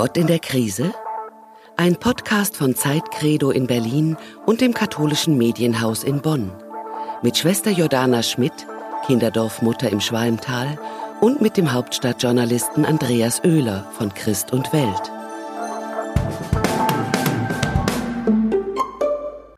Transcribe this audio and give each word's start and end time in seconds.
Gott 0.00 0.16
in 0.16 0.28
der 0.28 0.38
Krise? 0.38 0.94
Ein 1.76 1.94
Podcast 1.94 2.56
von 2.56 2.74
Zeitcredo 2.74 3.50
in 3.50 3.66
Berlin 3.66 4.16
und 4.46 4.62
dem 4.62 4.72
katholischen 4.72 5.36
Medienhaus 5.36 6.04
in 6.04 6.22
Bonn. 6.22 6.50
Mit 7.20 7.36
Schwester 7.36 7.70
Jordana 7.70 8.22
Schmidt, 8.22 8.66
Kinderdorfmutter 9.04 9.90
im 9.90 10.00
Schwalmtal 10.00 10.78
und 11.20 11.42
mit 11.42 11.58
dem 11.58 11.74
Hauptstadtjournalisten 11.74 12.86
Andreas 12.86 13.44
Oehler 13.44 13.92
von 13.92 14.14
Christ 14.14 14.54
und 14.54 14.72
Welt. 14.72 15.12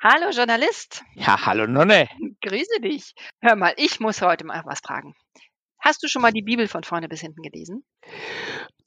Hallo 0.03 0.31
Journalist. 0.32 1.04
Ja, 1.14 1.46
hallo 1.46 1.68
Nonne. 1.68 2.09
Grüße 2.40 2.81
dich. 2.82 3.14
Hör 3.40 3.54
mal, 3.54 3.75
ich 3.77 4.00
muss 4.00 4.21
heute 4.21 4.45
mal 4.45 4.63
was 4.64 4.81
fragen. 4.81 5.14
Hast 5.79 6.03
du 6.03 6.09
schon 6.09 6.22
mal 6.22 6.32
die 6.32 6.43
Bibel 6.43 6.67
von 6.67 6.82
vorne 6.82 7.09
bis 7.09 7.21
hinten 7.21 7.43
gelesen? 7.43 7.85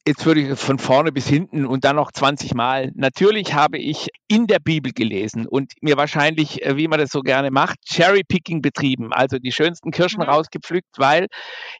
Jetzt 0.07 0.23
würde 0.23 0.41
ich 0.41 0.59
von 0.59 0.77
vorne 0.77 1.11
bis 1.11 1.27
hinten 1.27 1.65
und 1.65 1.83
dann 1.83 1.95
noch 1.95 2.11
20 2.11 2.53
Mal. 2.53 2.91
Natürlich 2.93 3.55
habe 3.55 3.79
ich 3.79 4.09
in 4.27 4.45
der 4.45 4.59
Bibel 4.59 4.91
gelesen 4.91 5.47
und 5.47 5.73
mir 5.81 5.97
wahrscheinlich, 5.97 6.63
äh, 6.63 6.77
wie 6.77 6.87
man 6.87 6.99
das 6.99 7.09
so 7.09 7.21
gerne 7.21 7.49
macht, 7.49 7.79
Cherry-Picking 7.87 8.61
betrieben, 8.61 9.11
also 9.13 9.39
die 9.39 9.51
schönsten 9.51 9.89
Kirschen 9.89 10.21
mhm. 10.21 10.29
rausgepflückt, 10.29 10.97
weil 10.97 11.25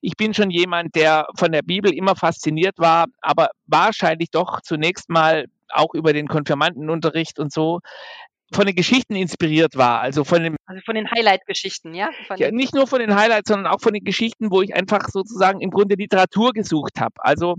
ich 0.02 0.18
bin 0.18 0.34
schon 0.34 0.50
jemand, 0.50 0.96
der 0.96 1.28
von 1.38 1.52
der 1.52 1.62
Bibel 1.62 1.94
immer 1.94 2.16
fasziniert 2.16 2.80
war, 2.80 3.06
aber 3.22 3.50
wahrscheinlich 3.68 4.32
doch 4.32 4.62
zunächst 4.62 5.08
mal 5.08 5.46
auch 5.70 5.94
über 5.94 6.12
den 6.12 6.28
Konfirmandenunterricht 6.28 7.38
und 7.38 7.54
so 7.54 7.80
von 8.54 8.66
den 8.66 8.76
Geschichten 8.76 9.16
inspiriert 9.16 9.76
war, 9.76 10.02
also 10.02 10.24
von 10.24 10.44
dem 10.44 10.56
also 10.68 10.82
von 10.84 10.96
den 10.96 11.10
Highlight-Geschichten, 11.10 11.94
ja? 11.94 12.10
Von 12.28 12.38
ja, 12.38 12.50
nicht 12.52 12.74
nur 12.74 12.88
von 12.88 13.00
den 13.00 13.16
Highlights, 13.16 13.50
sondern 13.50 13.72
auch 13.72 13.82
von 13.82 13.94
den 13.94 14.04
Geschichten, 14.04 14.50
wo 14.50 14.62
ich 14.62 14.76
einfach 14.76 15.10
sozusagen 15.10 15.62
im 15.62 15.70
Grunde 15.70 15.96
Literatur 15.96 16.54
gesucht 16.54 17.00
habe. 17.00 17.14
Also 17.18 17.56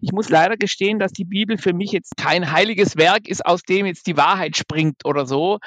ich 0.00 0.12
muss 0.12 0.30
leider 0.30 0.56
gestehen, 0.56 0.98
dass 0.98 1.12
die 1.12 1.24
Bibel 1.24 1.58
für 1.58 1.74
mich 1.74 1.92
jetzt 1.92 2.16
kein 2.16 2.52
heiliges 2.52 2.96
Werk 2.96 3.28
ist, 3.28 3.44
aus 3.44 3.62
dem 3.62 3.84
jetzt 3.84 4.06
die 4.06 4.16
Wahrheit 4.16 4.56
springt 4.56 5.04
oder 5.04 5.26
so, 5.26 5.58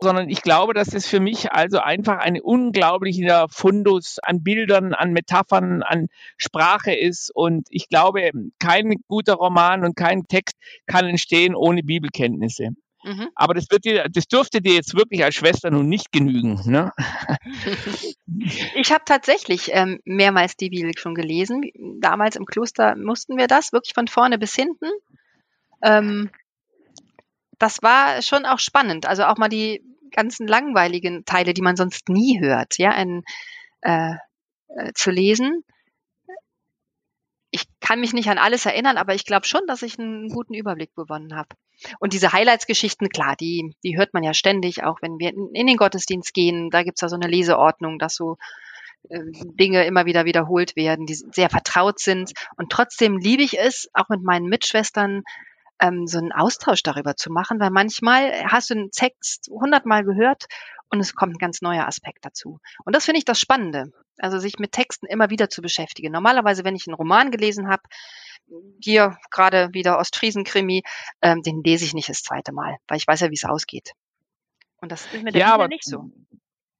sondern 0.00 0.28
ich 0.28 0.42
glaube, 0.42 0.74
dass 0.74 0.92
es 0.92 1.06
für 1.06 1.20
mich 1.20 1.52
also 1.52 1.78
einfach 1.78 2.18
ein 2.18 2.40
unglaublicher 2.40 3.46
Fundus 3.48 4.18
an 4.22 4.42
Bildern, 4.42 4.92
an 4.92 5.12
Metaphern, 5.12 5.82
an 5.82 6.08
Sprache 6.36 6.94
ist. 6.94 7.30
Und 7.34 7.68
ich 7.70 7.88
glaube, 7.88 8.30
kein 8.58 8.94
guter 9.08 9.34
Roman 9.34 9.84
und 9.84 9.96
kein 9.96 10.24
Text 10.24 10.56
kann 10.86 11.06
entstehen 11.06 11.54
ohne 11.54 11.82
Bibelkenntnisse. 11.82 12.70
Mhm. 13.04 13.28
Aber 13.34 13.52
das, 13.52 13.66
wird 13.70 13.84
dir, 13.84 14.08
das 14.08 14.26
dürfte 14.26 14.62
dir 14.62 14.72
jetzt 14.72 14.94
wirklich 14.94 15.22
als 15.22 15.34
Schwester 15.34 15.70
nun 15.70 15.88
nicht 15.88 16.10
genügen. 16.10 16.58
Ne? 16.64 16.90
ich 18.74 18.92
habe 18.92 19.04
tatsächlich 19.04 19.70
ähm, 19.72 20.00
mehrmals 20.06 20.56
die 20.56 20.70
Bibel 20.70 20.96
schon 20.96 21.14
gelesen. 21.14 21.70
Damals 22.00 22.36
im 22.36 22.46
Kloster 22.46 22.96
mussten 22.96 23.36
wir 23.36 23.46
das 23.46 23.72
wirklich 23.72 23.92
von 23.92 24.08
vorne 24.08 24.38
bis 24.38 24.54
hinten. 24.54 24.88
Ähm, 25.82 26.30
das 27.58 27.82
war 27.82 28.22
schon 28.22 28.46
auch 28.46 28.58
spannend. 28.58 29.04
Also 29.06 29.24
auch 29.24 29.36
mal 29.36 29.50
die 29.50 29.84
ganzen 30.10 30.46
langweiligen 30.46 31.26
Teile, 31.26 31.52
die 31.52 31.62
man 31.62 31.76
sonst 31.76 32.08
nie 32.08 32.40
hört, 32.40 32.78
ja, 32.78 32.90
ein, 32.90 33.22
äh, 33.82 34.14
äh, 34.68 34.92
zu 34.94 35.10
lesen 35.10 35.62
kann 37.84 38.00
mich 38.00 38.14
nicht 38.14 38.30
an 38.30 38.38
alles 38.38 38.64
erinnern, 38.64 38.96
aber 38.96 39.14
ich 39.14 39.26
glaube 39.26 39.46
schon, 39.46 39.60
dass 39.66 39.82
ich 39.82 39.98
einen 39.98 40.30
guten 40.30 40.54
Überblick 40.54 40.94
gewonnen 40.94 41.36
habe. 41.36 41.50
Und 42.00 42.14
diese 42.14 42.32
Highlights-Geschichten, 42.32 43.10
klar, 43.10 43.36
die, 43.38 43.74
die 43.84 43.98
hört 43.98 44.14
man 44.14 44.22
ja 44.22 44.32
ständig, 44.32 44.84
auch 44.84 45.02
wenn 45.02 45.18
wir 45.18 45.34
in 45.52 45.66
den 45.66 45.76
Gottesdienst 45.76 46.32
gehen. 46.32 46.70
Da 46.70 46.82
gibt's 46.82 47.02
ja 47.02 47.10
so 47.10 47.16
eine 47.16 47.28
Leseordnung, 47.28 47.98
dass 47.98 48.14
so 48.14 48.38
äh, 49.10 49.20
Dinge 49.60 49.84
immer 49.84 50.06
wieder 50.06 50.24
wiederholt 50.24 50.76
werden, 50.76 51.04
die 51.04 51.14
sehr 51.14 51.50
vertraut 51.50 51.98
sind. 51.98 52.32
Und 52.56 52.72
trotzdem 52.72 53.18
liebe 53.18 53.42
ich 53.42 53.58
es, 53.58 53.90
auch 53.92 54.08
mit 54.08 54.22
meinen 54.22 54.46
Mitschwestern 54.46 55.22
ähm, 55.78 56.06
so 56.06 56.16
einen 56.16 56.32
Austausch 56.32 56.82
darüber 56.82 57.16
zu 57.16 57.30
machen, 57.30 57.60
weil 57.60 57.70
manchmal 57.70 58.44
hast 58.44 58.70
du 58.70 58.74
einen 58.74 58.92
Text 58.92 59.50
hundertmal 59.50 60.04
gehört 60.04 60.46
und 60.90 61.00
es 61.00 61.14
kommt 61.14 61.34
ein 61.34 61.38
ganz 61.38 61.60
neuer 61.62 61.86
Aspekt 61.86 62.24
dazu. 62.24 62.60
Und 62.84 62.94
das 62.94 63.04
finde 63.04 63.18
ich 63.18 63.24
das 63.24 63.40
Spannende. 63.40 63.92
Also 64.18 64.38
sich 64.38 64.58
mit 64.58 64.72
Texten 64.72 65.06
immer 65.06 65.30
wieder 65.30 65.50
zu 65.50 65.60
beschäftigen. 65.60 66.12
Normalerweise, 66.12 66.64
wenn 66.64 66.76
ich 66.76 66.86
einen 66.86 66.94
Roman 66.94 67.30
gelesen 67.30 67.68
habe, 67.68 67.82
hier 68.80 69.16
gerade 69.30 69.70
wieder 69.72 69.98
Ostfriesen-Krimi, 69.98 70.82
ähm, 71.22 71.42
den 71.42 71.62
lese 71.62 71.84
ich 71.84 71.94
nicht 71.94 72.08
das 72.08 72.22
zweite 72.22 72.52
Mal, 72.52 72.76
weil 72.86 72.98
ich 72.98 73.06
weiß 73.06 73.20
ja, 73.20 73.30
wie 73.30 73.34
es 73.34 73.44
ausgeht. 73.44 73.92
Und 74.80 74.92
das 74.92 75.06
ist 75.12 75.22
mit 75.22 75.34
der 75.34 75.40
ja, 75.40 75.54
aber, 75.54 75.68
nicht 75.68 75.84
so. 75.84 76.10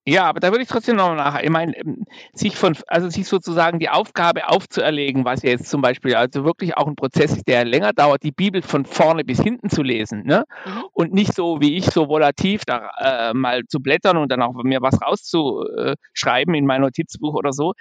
Ja, 0.06 0.24
aber 0.24 0.40
da 0.40 0.50
würde 0.50 0.62
ich 0.62 0.68
trotzdem 0.68 0.96
noch 0.96 1.14
nach. 1.14 1.40
Ich 1.40 1.48
meine, 1.48 1.74
ähm, 1.78 2.04
sich 2.34 2.56
von, 2.56 2.76
also 2.88 3.08
sich 3.08 3.26
sozusagen 3.26 3.78
die 3.78 3.88
Aufgabe 3.88 4.48
aufzuerlegen, 4.48 5.24
was 5.24 5.42
ja 5.42 5.50
jetzt 5.50 5.70
zum 5.70 5.80
Beispiel 5.80 6.14
also 6.14 6.44
wirklich 6.44 6.76
auch 6.76 6.86
ein 6.86 6.94
Prozess 6.94 7.32
ist, 7.32 7.48
der 7.48 7.64
länger 7.64 7.94
dauert, 7.94 8.22
die 8.22 8.30
Bibel 8.30 8.60
von 8.60 8.84
vorne 8.84 9.24
bis 9.24 9.40
hinten 9.40 9.70
zu 9.70 9.82
lesen, 9.82 10.24
ne? 10.24 10.44
Mhm. 10.66 10.84
Und 10.92 11.14
nicht 11.14 11.34
so 11.34 11.60
wie 11.62 11.76
ich 11.76 11.86
so 11.86 12.08
volativ 12.08 12.64
da 12.66 12.90
äh, 12.98 13.34
mal 13.34 13.62
zu 13.66 13.80
blättern 13.80 14.18
und 14.18 14.30
dann 14.30 14.42
auch 14.42 14.52
mir 14.62 14.82
was 14.82 15.00
rauszuschreiben 15.00 16.54
in 16.54 16.66
mein 16.66 16.82
Notizbuch 16.82 17.34
oder 17.34 17.54
so 17.54 17.72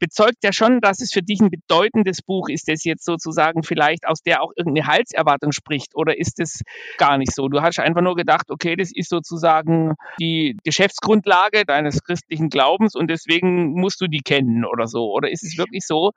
bezeugt 0.00 0.42
ja 0.42 0.52
schon, 0.52 0.80
dass 0.80 1.00
es 1.00 1.12
für 1.12 1.22
dich 1.22 1.40
ein 1.40 1.50
bedeutendes 1.50 2.22
Buch 2.22 2.48
ist, 2.48 2.68
das 2.68 2.82
jetzt 2.84 3.04
sozusagen 3.04 3.62
vielleicht 3.62 4.08
aus 4.08 4.22
der 4.22 4.42
auch 4.42 4.50
irgendeine 4.56 4.88
Halserwartung 4.88 5.52
spricht 5.52 5.94
oder 5.94 6.18
ist 6.18 6.40
es 6.40 6.62
gar 6.96 7.18
nicht 7.18 7.32
so? 7.32 7.48
Du 7.48 7.62
hast 7.62 7.78
einfach 7.78 8.00
nur 8.00 8.16
gedacht, 8.16 8.50
okay, 8.50 8.74
das 8.74 8.90
ist 8.92 9.10
sozusagen 9.10 9.94
die 10.18 10.56
Geschäftsgrundlage 10.64 11.59
deines 11.64 12.02
christlichen 12.02 12.48
Glaubens 12.48 12.94
und 12.94 13.08
deswegen 13.08 13.72
musst 13.72 14.00
du 14.00 14.06
die 14.06 14.20
kennen 14.20 14.64
oder 14.64 14.86
so. 14.86 15.12
Oder 15.12 15.30
ist 15.30 15.42
es 15.42 15.58
wirklich 15.58 15.86
so, 15.86 16.12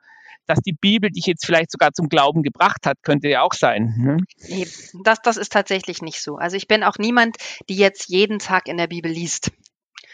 dass 0.46 0.60
die 0.60 0.72
Bibel 0.72 1.10
dich 1.10 1.26
jetzt 1.26 1.46
vielleicht 1.46 1.70
sogar 1.70 1.92
zum 1.92 2.08
Glauben 2.08 2.42
gebracht 2.42 2.86
hat, 2.86 2.98
könnte 3.02 3.28
ja 3.28 3.42
auch 3.42 3.54
sein. 3.54 3.94
Ne? 3.96 4.16
Nee, 4.48 4.66
das, 5.04 5.20
das 5.22 5.36
ist 5.36 5.52
tatsächlich 5.52 6.02
nicht 6.02 6.20
so. 6.20 6.36
Also 6.36 6.56
ich 6.56 6.68
bin 6.68 6.82
auch 6.82 6.98
niemand, 6.98 7.36
die 7.68 7.76
jetzt 7.76 8.08
jeden 8.08 8.38
Tag 8.38 8.68
in 8.68 8.76
der 8.76 8.88
Bibel 8.88 9.10
liest. 9.10 9.50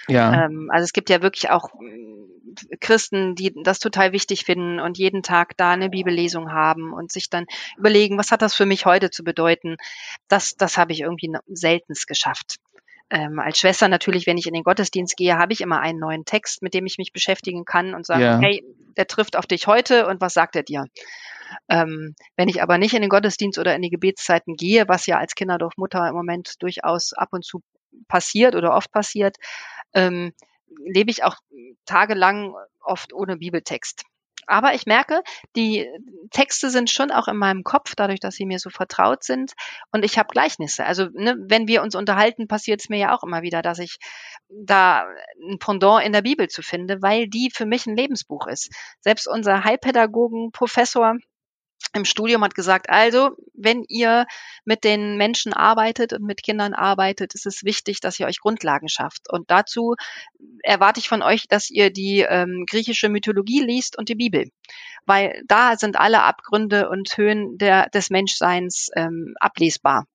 Ja. 0.08 0.44
Ähm, 0.44 0.70
also 0.72 0.84
es 0.84 0.92
gibt 0.92 1.10
ja 1.10 1.22
wirklich 1.22 1.50
auch 1.50 1.68
mm, 1.74 2.76
Christen, 2.80 3.34
die 3.34 3.52
das 3.62 3.78
total 3.78 4.12
wichtig 4.12 4.44
finden 4.44 4.80
und 4.80 4.98
jeden 4.98 5.22
Tag 5.22 5.56
da 5.56 5.70
eine 5.70 5.90
Bibellesung 5.90 6.52
haben 6.52 6.92
und 6.92 7.12
sich 7.12 7.30
dann 7.30 7.46
überlegen, 7.76 8.18
was 8.18 8.30
hat 8.30 8.42
das 8.42 8.54
für 8.54 8.66
mich 8.66 8.86
heute 8.86 9.10
zu 9.10 9.22
bedeuten? 9.22 9.76
Das, 10.28 10.56
das 10.56 10.76
habe 10.76 10.92
ich 10.92 11.00
irgendwie 11.00 11.32
seltenst 11.48 12.06
geschafft. 12.06 12.56
Ähm, 13.10 13.40
als 13.40 13.58
Schwester 13.58 13.88
natürlich, 13.88 14.26
wenn 14.26 14.38
ich 14.38 14.46
in 14.46 14.54
den 14.54 14.62
Gottesdienst 14.62 15.16
gehe, 15.16 15.36
habe 15.36 15.52
ich 15.52 15.60
immer 15.60 15.80
einen 15.80 15.98
neuen 15.98 16.24
Text, 16.24 16.62
mit 16.62 16.74
dem 16.74 16.86
ich 16.86 16.96
mich 16.96 17.12
beschäftigen 17.12 17.64
kann 17.64 17.94
und 17.94 18.06
sage, 18.06 18.22
ja. 18.22 18.38
hey, 18.38 18.64
der 18.96 19.06
trifft 19.06 19.36
auf 19.36 19.46
dich 19.46 19.66
heute 19.66 20.06
und 20.06 20.20
was 20.20 20.34
sagt 20.34 20.54
er 20.54 20.62
dir? 20.62 20.84
Ähm, 21.68 22.14
wenn 22.36 22.48
ich 22.48 22.62
aber 22.62 22.78
nicht 22.78 22.94
in 22.94 23.02
den 23.02 23.10
Gottesdienst 23.10 23.58
oder 23.58 23.74
in 23.74 23.82
die 23.82 23.90
Gebetszeiten 23.90 24.56
gehe, 24.56 24.86
was 24.88 25.06
ja 25.06 25.18
als 25.18 25.34
Kinderdorfmutter 25.34 26.08
im 26.08 26.14
Moment 26.14 26.62
durchaus 26.62 27.12
ab 27.12 27.30
und 27.32 27.44
zu 27.44 27.62
passiert 28.06 28.54
oder 28.54 28.74
oft 28.74 28.92
passiert, 28.92 29.36
ähm, 29.92 30.32
lebe 30.84 31.10
ich 31.10 31.24
auch 31.24 31.36
tagelang 31.84 32.54
oft 32.80 33.12
ohne 33.12 33.36
Bibeltext. 33.36 34.04
Aber 34.46 34.74
ich 34.74 34.86
merke, 34.86 35.22
die 35.56 35.88
Texte 36.30 36.70
sind 36.70 36.90
schon 36.90 37.10
auch 37.10 37.28
in 37.28 37.36
meinem 37.36 37.64
Kopf, 37.64 37.94
dadurch, 37.94 38.20
dass 38.20 38.34
sie 38.34 38.46
mir 38.46 38.58
so 38.58 38.70
vertraut 38.70 39.24
sind. 39.24 39.52
Und 39.92 40.04
ich 40.04 40.18
habe 40.18 40.28
Gleichnisse. 40.28 40.84
Also 40.84 41.06
ne, 41.12 41.36
wenn 41.48 41.68
wir 41.68 41.82
uns 41.82 41.94
unterhalten, 41.94 42.48
passiert 42.48 42.80
es 42.80 42.88
mir 42.88 42.98
ja 42.98 43.14
auch 43.14 43.22
immer 43.22 43.42
wieder, 43.42 43.62
dass 43.62 43.78
ich 43.78 43.98
da 44.48 45.06
ein 45.48 45.58
Pendant 45.58 46.04
in 46.04 46.12
der 46.12 46.22
Bibel 46.22 46.48
zu 46.48 46.62
finde, 46.62 47.02
weil 47.02 47.28
die 47.28 47.50
für 47.52 47.66
mich 47.66 47.86
ein 47.86 47.96
Lebensbuch 47.96 48.46
ist. 48.46 48.70
Selbst 49.00 49.28
unser 49.28 49.64
Heilpädagogen, 49.64 50.50
Professor, 50.52 51.16
im 51.92 52.04
Studium 52.04 52.44
hat 52.44 52.54
gesagt, 52.54 52.88
also 52.88 53.30
wenn 53.54 53.84
ihr 53.88 54.26
mit 54.64 54.84
den 54.84 55.16
Menschen 55.16 55.52
arbeitet 55.52 56.12
und 56.12 56.22
mit 56.22 56.42
Kindern 56.42 56.72
arbeitet, 56.72 57.34
ist 57.34 57.46
es 57.46 57.64
wichtig, 57.64 58.00
dass 58.00 58.20
ihr 58.20 58.26
euch 58.26 58.38
Grundlagen 58.38 58.88
schafft. 58.88 59.30
Und 59.30 59.50
dazu 59.50 59.96
erwarte 60.62 61.00
ich 61.00 61.08
von 61.08 61.22
euch, 61.22 61.48
dass 61.48 61.70
ihr 61.70 61.90
die 61.90 62.20
ähm, 62.20 62.64
griechische 62.68 63.08
Mythologie 63.08 63.60
liest 63.60 63.98
und 63.98 64.08
die 64.08 64.14
Bibel, 64.14 64.50
weil 65.06 65.42
da 65.46 65.76
sind 65.76 65.98
alle 65.98 66.22
Abgründe 66.22 66.88
und 66.88 67.16
Höhen 67.16 67.58
der, 67.58 67.88
des 67.90 68.10
Menschseins 68.10 68.90
ähm, 68.94 69.34
ablesbar. 69.40 70.06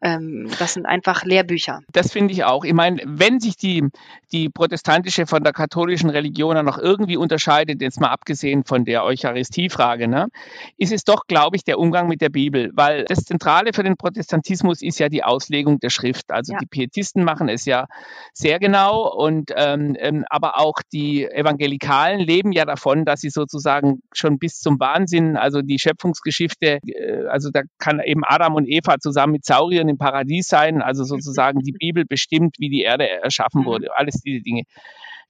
Ähm, 0.00 0.48
das 0.58 0.74
sind 0.74 0.86
einfach 0.86 1.24
Lehrbücher. 1.24 1.80
Das 1.92 2.12
finde 2.12 2.32
ich 2.32 2.44
auch. 2.44 2.64
Ich 2.64 2.72
meine, 2.72 3.02
wenn 3.04 3.40
sich 3.40 3.56
die, 3.56 3.84
die 4.30 4.48
protestantische 4.48 5.26
von 5.26 5.42
der 5.42 5.52
katholischen 5.52 6.10
Religion 6.10 6.64
noch 6.64 6.78
irgendwie 6.78 7.16
unterscheidet, 7.16 7.82
jetzt 7.82 8.00
mal 8.00 8.08
abgesehen 8.08 8.64
von 8.64 8.84
der 8.84 9.04
Eucharistiefrage, 9.04 10.06
ne, 10.06 10.28
ist 10.76 10.92
es 10.92 11.04
doch, 11.04 11.26
glaube 11.26 11.56
ich, 11.56 11.64
der 11.64 11.78
Umgang 11.78 12.08
mit 12.08 12.20
der 12.20 12.28
Bibel. 12.28 12.70
Weil 12.74 13.04
das 13.04 13.24
Zentrale 13.24 13.72
für 13.72 13.82
den 13.82 13.96
Protestantismus 13.96 14.82
ist 14.82 14.98
ja 15.00 15.08
die 15.08 15.24
Auslegung 15.24 15.80
der 15.80 15.90
Schrift. 15.90 16.30
Also 16.30 16.52
ja. 16.52 16.58
die 16.60 16.66
Pietisten 16.66 17.24
machen 17.24 17.48
es 17.48 17.64
ja 17.64 17.86
sehr 18.32 18.60
genau 18.60 19.12
und 19.12 19.52
ähm, 19.56 19.96
ähm, 19.98 20.24
aber 20.30 20.58
auch 20.58 20.76
die 20.92 21.24
Evangelikalen 21.24 22.20
leben 22.20 22.52
ja 22.52 22.64
davon, 22.64 23.04
dass 23.04 23.20
sie 23.20 23.30
sozusagen 23.30 24.00
schon 24.12 24.38
bis 24.38 24.60
zum 24.60 24.78
Wahnsinn, 24.78 25.36
also 25.36 25.62
die 25.62 25.78
Schöpfungsgeschichte, 25.78 26.78
äh, 26.86 27.26
also 27.28 27.50
da 27.50 27.62
kann 27.78 28.00
eben 28.00 28.22
Adam 28.24 28.54
und 28.54 28.66
Eva 28.66 28.98
zusammen 29.00 29.32
mit 29.32 29.44
Sauriern 29.88 29.90
im 29.90 29.98
Paradies 29.98 30.48
sein, 30.48 30.82
also 30.82 31.04
sozusagen 31.04 31.60
die 31.60 31.72
Bibel 31.72 32.04
bestimmt, 32.04 32.56
wie 32.58 32.68
die 32.68 32.82
Erde 32.82 33.08
erschaffen 33.08 33.62
mhm. 33.62 33.66
wurde, 33.66 33.96
alles 33.96 34.20
diese 34.20 34.42
Dinge. 34.42 34.62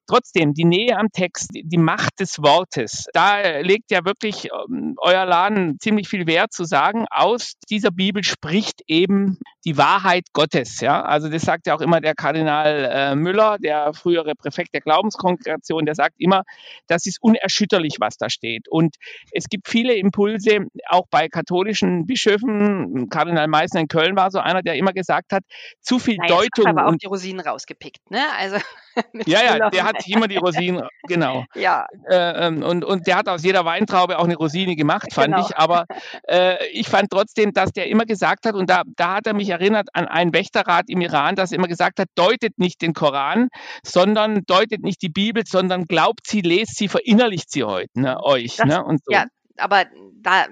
trotzdem, 0.07 0.55
die 0.55 0.65
Nähe 0.65 0.97
am 0.97 1.09
Text, 1.13 1.51
die 1.53 1.79
Macht 1.79 2.21
des 2.21 2.39
Wortes, 2.39 3.07
da 3.13 3.59
legt 3.61 3.91
ja 3.91 4.05
wirklich 4.07 4.49
ähm, 4.71 4.95
euer 4.99 5.27
Laden 5.27 5.79
ziemlich 5.81 6.09
viel 6.09 6.27
Wert 6.27 6.53
zu 6.53 6.65
sagen, 6.65 7.05
aus 7.11 7.55
dieser 7.69 7.91
Bibel 7.91 8.25
spricht 8.25 8.81
eben 8.87 9.39
die 9.65 9.77
Wahrheit 9.77 10.25
Gottes. 10.33 10.81
Ja? 10.81 11.03
Also 11.03 11.29
das 11.29 11.43
sagt 11.43 11.67
ja 11.67 11.75
auch 11.75 11.81
immer 11.81 12.01
der 12.01 12.15
Kardinal 12.15 12.91
äh, 12.93 13.15
Müller, 13.15 13.59
der 13.59 13.93
frühere 13.93 14.35
Präfekt 14.35 14.75
der 14.75 14.81
Glaubenskongregation, 14.81 15.85
der 15.85 15.95
sagt 15.95 16.15
immer, 16.19 16.43
das 16.87 17.07
ist 17.07 17.19
unerschütterlich, 17.21 17.97
was 18.01 18.17
da 18.17 18.31
steht. 18.31 18.69
Und 18.69 18.97
es 19.33 19.49
gibt 19.49 19.69
viele 19.69 19.95
Impulse, 19.95 20.67
auch 20.89 21.07
bei 21.11 21.29
katholischen 21.29 22.07
Bischöfen. 22.07 23.09
Kardinal 23.11 23.49
Meißner 23.49 23.81
in 23.81 23.89
Köln 23.89 24.17
war 24.17 24.31
so 24.31 24.39
einer, 24.39 24.63
der 24.63 24.77
immer 24.77 24.93
gesagt 24.93 25.33
hat, 25.33 25.43
zu 25.81 25.99
viel 25.99 26.17
naja, 26.17 26.37
Deutung. 26.37 26.67
aber 26.67 26.87
auch 26.87 26.97
die 26.97 27.07
Rosinen 27.07 27.41
rausgepickt, 27.41 28.11
ne? 28.11 28.23
Also 28.39 28.59
ja, 29.27 29.43
ja, 29.45 29.71
der 29.71 29.85
hat 29.85 30.03
sich 30.03 30.15
immer 30.15 30.29
die 30.29 30.37
Rosinen, 30.37 30.87
genau. 31.07 31.45
Ja. 31.55 31.87
Äh, 32.09 32.47
ähm, 32.47 32.63
und, 32.63 32.85
und 32.85 33.07
der 33.07 33.17
hat 33.17 33.29
aus 33.29 33.43
jeder 33.43 33.65
Weintraube 33.65 34.19
auch 34.19 34.25
eine 34.25 34.37
Rosine 34.37 34.77
gemacht, 34.77 35.13
fand 35.13 35.35
genau. 35.35 35.47
ich. 35.47 35.57
Aber 35.57 35.87
äh, 36.29 36.67
ich 36.69 36.89
fand 36.89 37.11
trotzdem, 37.11 37.53
dass 37.53 37.73
der 37.73 37.89
immer 37.89 38.05
gesagt 38.05 38.47
hat, 38.47 38.55
und 38.55 38.71
da, 38.71 38.83
da 38.97 39.17
hat 39.17 39.27
er 39.27 39.35
mich 39.35 39.48
erinnert 39.49 39.89
an 39.93 40.07
einen 40.07 40.33
Wächterrat 40.33 40.87
im 40.89 41.01
Iran, 41.01 41.37
dass 41.37 41.53
er 41.53 41.59
immer 41.59 41.69
gesagt 41.69 42.01
hat, 42.01 42.09
deutet 42.15 42.59
nicht 42.59 42.83
den 42.83 42.95
Koran, 42.95 43.49
sondern 43.85 44.45
deutet 44.47 44.83
nicht 44.83 45.03
die 45.03 45.09
Bibel, 45.09 45.45
sondern 45.47 45.85
glaubt 45.85 46.27
sie, 46.27 46.41
lest 46.41 46.77
sie, 46.77 46.89
verinnerlicht 46.89 47.51
sie 47.51 47.65
heute, 47.65 47.91
ne, 47.95 48.23
euch. 48.23 48.57
Das, 48.57 48.67
ne, 48.67 48.85
und 48.85 49.01
so. 49.05 49.13
Ja, 49.13 49.27
aber 49.57 49.87
da, 50.21 50.47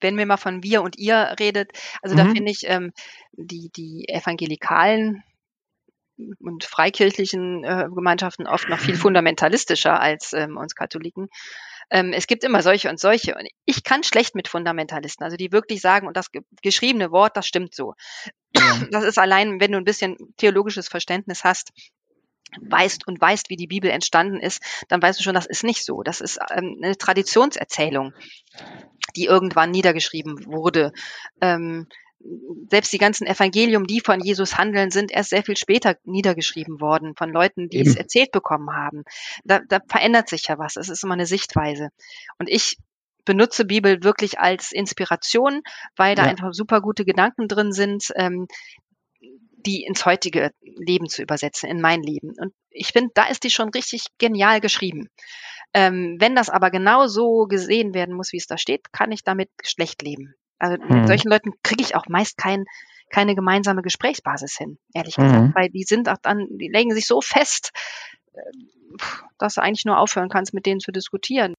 wenn 0.00 0.18
wir 0.18 0.26
mal 0.26 0.36
von 0.36 0.62
wir 0.62 0.82
und 0.82 0.98
ihr 0.98 1.34
redet, 1.38 1.70
also 2.02 2.14
mhm. 2.14 2.18
da 2.18 2.24
finde 2.26 2.50
ich 2.50 2.62
ähm, 2.64 2.92
die, 3.32 3.70
die 3.76 4.08
evangelikalen 4.08 5.22
und 6.38 6.64
freikirchlichen 6.64 7.64
äh, 7.64 7.88
Gemeinschaften 7.92 8.46
oft 8.46 8.68
noch 8.68 8.78
viel 8.78 8.96
fundamentalistischer 8.96 10.00
als 10.00 10.32
ähm, 10.32 10.56
uns 10.56 10.74
Katholiken. 10.74 11.28
Ähm, 11.90 12.12
es 12.12 12.26
gibt 12.26 12.44
immer 12.44 12.62
solche 12.62 12.88
und 12.88 12.98
solche. 12.98 13.34
Und 13.34 13.46
ich 13.64 13.84
kann 13.84 14.02
schlecht 14.02 14.34
mit 14.34 14.48
Fundamentalisten, 14.48 15.24
also 15.24 15.36
die 15.36 15.52
wirklich 15.52 15.80
sagen, 15.80 16.06
und 16.06 16.16
das 16.16 16.32
ge 16.32 16.42
geschriebene 16.62 17.10
Wort, 17.10 17.36
das 17.36 17.46
stimmt 17.46 17.74
so. 17.74 17.94
Ja. 18.56 18.80
Das 18.90 19.04
ist 19.04 19.18
allein, 19.18 19.60
wenn 19.60 19.72
du 19.72 19.78
ein 19.78 19.84
bisschen 19.84 20.16
theologisches 20.36 20.88
Verständnis 20.88 21.44
hast, 21.44 21.72
weißt 22.60 23.06
und 23.06 23.20
weißt, 23.20 23.50
wie 23.50 23.56
die 23.56 23.66
Bibel 23.66 23.90
entstanden 23.90 24.38
ist, 24.38 24.62
dann 24.88 25.02
weißt 25.02 25.18
du 25.18 25.24
schon, 25.24 25.34
das 25.34 25.46
ist 25.46 25.64
nicht 25.64 25.84
so. 25.84 26.02
Das 26.02 26.20
ist 26.20 26.38
ähm, 26.54 26.78
eine 26.82 26.96
Traditionserzählung, 26.96 28.12
die 29.16 29.24
irgendwann 29.24 29.70
niedergeschrieben 29.70 30.46
wurde. 30.46 30.92
Ähm, 31.40 31.88
selbst 32.70 32.92
die 32.92 32.98
ganzen 32.98 33.26
Evangelium, 33.26 33.86
die 33.86 34.00
von 34.00 34.20
Jesus 34.20 34.56
handeln, 34.56 34.90
sind 34.90 35.12
erst 35.12 35.30
sehr 35.30 35.42
viel 35.42 35.56
später 35.56 35.96
niedergeschrieben 36.04 36.80
worden 36.80 37.14
von 37.16 37.30
Leuten, 37.30 37.68
die 37.68 37.78
Eben. 37.78 37.90
es 37.90 37.96
erzählt 37.96 38.32
bekommen 38.32 38.74
haben. 38.74 39.04
Da, 39.44 39.60
da 39.68 39.80
verändert 39.86 40.28
sich 40.28 40.46
ja 40.48 40.58
was. 40.58 40.76
Es 40.76 40.88
ist 40.88 41.04
immer 41.04 41.14
eine 41.14 41.26
Sichtweise. 41.26 41.90
Und 42.38 42.48
ich 42.48 42.78
benutze 43.24 43.64
Bibel 43.64 44.02
wirklich 44.02 44.38
als 44.38 44.72
Inspiration, 44.72 45.62
weil 45.96 46.14
da 46.14 46.24
ja. 46.24 46.30
einfach 46.30 46.52
super 46.52 46.80
gute 46.80 47.04
Gedanken 47.04 47.48
drin 47.48 47.72
sind, 47.72 48.12
ähm, 48.16 48.46
die 49.66 49.84
ins 49.84 50.04
heutige 50.04 50.50
Leben 50.60 51.08
zu 51.08 51.22
übersetzen, 51.22 51.70
in 51.70 51.80
mein 51.80 52.02
Leben. 52.02 52.34
Und 52.38 52.52
ich 52.70 52.88
finde, 52.88 53.12
da 53.14 53.24
ist 53.24 53.44
die 53.44 53.50
schon 53.50 53.70
richtig 53.70 54.06
genial 54.18 54.60
geschrieben. 54.60 55.08
Ähm, 55.72 56.16
wenn 56.20 56.36
das 56.36 56.50
aber 56.50 56.70
genau 56.70 57.06
so 57.06 57.46
gesehen 57.46 57.94
werden 57.94 58.14
muss, 58.14 58.32
wie 58.32 58.36
es 58.36 58.46
da 58.46 58.58
steht, 58.58 58.92
kann 58.92 59.10
ich 59.10 59.24
damit 59.24 59.48
schlecht 59.62 60.02
leben. 60.02 60.34
Also 60.64 60.82
mit 60.82 60.90
mhm. 60.90 61.06
solchen 61.06 61.28
Leuten 61.28 61.52
kriege 61.62 61.82
ich 61.82 61.94
auch 61.94 62.06
meist 62.08 62.38
kein, 62.38 62.64
keine 63.10 63.34
gemeinsame 63.34 63.82
Gesprächsbasis 63.82 64.56
hin, 64.56 64.78
ehrlich 64.94 65.16
gesagt, 65.16 65.42
mhm. 65.42 65.54
weil 65.54 65.68
die 65.68 65.82
sind 65.82 66.08
auch 66.08 66.18
dann, 66.22 66.46
die 66.50 66.68
legen 66.68 66.92
sich 66.94 67.06
so 67.06 67.20
fest, 67.20 67.70
äh, 68.32 68.40
dass 69.38 69.54
du 69.54 69.62
eigentlich 69.62 69.84
nur 69.84 69.98
aufhören 69.98 70.28
kannst, 70.28 70.54
mit 70.54 70.66
denen 70.66 70.80
zu 70.80 70.92
diskutieren 70.92 71.54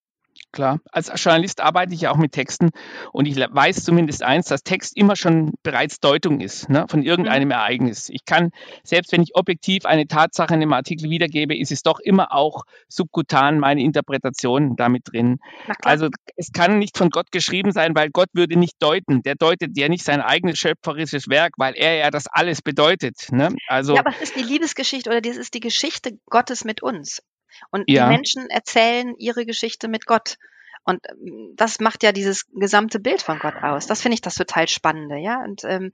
klar. 0.55 0.79
Als 0.91 1.11
Journalist 1.21 1.61
arbeite 1.61 1.93
ich 1.93 2.01
ja 2.01 2.11
auch 2.11 2.17
mit 2.17 2.31
Texten 2.31 2.71
und 3.11 3.27
ich 3.27 3.37
weiß 3.37 3.83
zumindest 3.83 4.23
eins, 4.23 4.47
dass 4.47 4.63
Text 4.63 4.97
immer 4.97 5.15
schon 5.15 5.53
bereits 5.61 5.99
Deutung 5.99 6.39
ist 6.39 6.67
ne, 6.69 6.87
von 6.89 7.03
irgendeinem 7.03 7.49
mhm. 7.49 7.51
Ereignis. 7.51 8.09
Ich 8.09 8.25
kann, 8.25 8.49
selbst 8.83 9.11
wenn 9.11 9.21
ich 9.21 9.35
objektiv 9.35 9.85
eine 9.85 10.07
Tatsache 10.07 10.55
in 10.55 10.61
einem 10.61 10.73
Artikel 10.73 11.09
wiedergebe, 11.09 11.55
ist 11.55 11.71
es 11.71 11.83
doch 11.83 11.99
immer 11.99 12.33
auch 12.33 12.63
subkutan 12.87 13.59
meine 13.59 13.83
Interpretation 13.83 14.75
damit 14.75 15.03
drin. 15.11 15.37
Also 15.83 16.09
es 16.35 16.51
kann 16.51 16.79
nicht 16.79 16.97
von 16.97 17.09
Gott 17.09 17.31
geschrieben 17.31 17.71
sein, 17.71 17.93
weil 17.95 18.09
Gott 18.09 18.29
würde 18.33 18.57
nicht 18.57 18.81
deuten. 18.81 19.21
Der 19.21 19.35
deutet 19.35 19.77
ja 19.77 19.89
nicht 19.89 20.03
sein 20.03 20.21
eigenes 20.21 20.57
schöpferisches 20.57 21.29
Werk, 21.29 21.53
weil 21.57 21.75
er 21.75 21.95
ja 21.95 22.09
das 22.09 22.27
alles 22.27 22.61
bedeutet. 22.61 23.31
Ne? 23.31 23.49
Also, 23.67 23.95
ja, 23.95 23.99
aber 23.99 24.11
es 24.11 24.29
ist 24.29 24.35
die 24.35 24.43
Liebesgeschichte 24.43 25.09
oder 25.09 25.21
das 25.21 25.37
ist 25.37 25.53
die 25.53 25.59
Geschichte 25.59 26.17
Gottes 26.29 26.63
mit 26.63 26.81
uns. 26.81 27.21
Und 27.71 27.89
ja. 27.89 28.05
die 28.05 28.15
Menschen 28.15 28.49
erzählen 28.49 29.15
ihre 29.17 29.45
Geschichte 29.45 29.87
mit 29.87 30.05
Gott. 30.05 30.37
Und 30.85 31.01
ähm, 31.09 31.53
das 31.55 31.79
macht 31.79 32.03
ja 32.03 32.11
dieses 32.11 32.45
gesamte 32.53 32.99
Bild 32.99 33.21
von 33.21 33.39
Gott 33.39 33.55
aus. 33.61 33.87
Das 33.87 34.01
finde 34.01 34.13
ich 34.15 34.21
das 34.21 34.35
total 34.35 34.67
Spannende, 34.67 35.17
ja. 35.17 35.43
Und 35.43 35.63
ähm, 35.63 35.91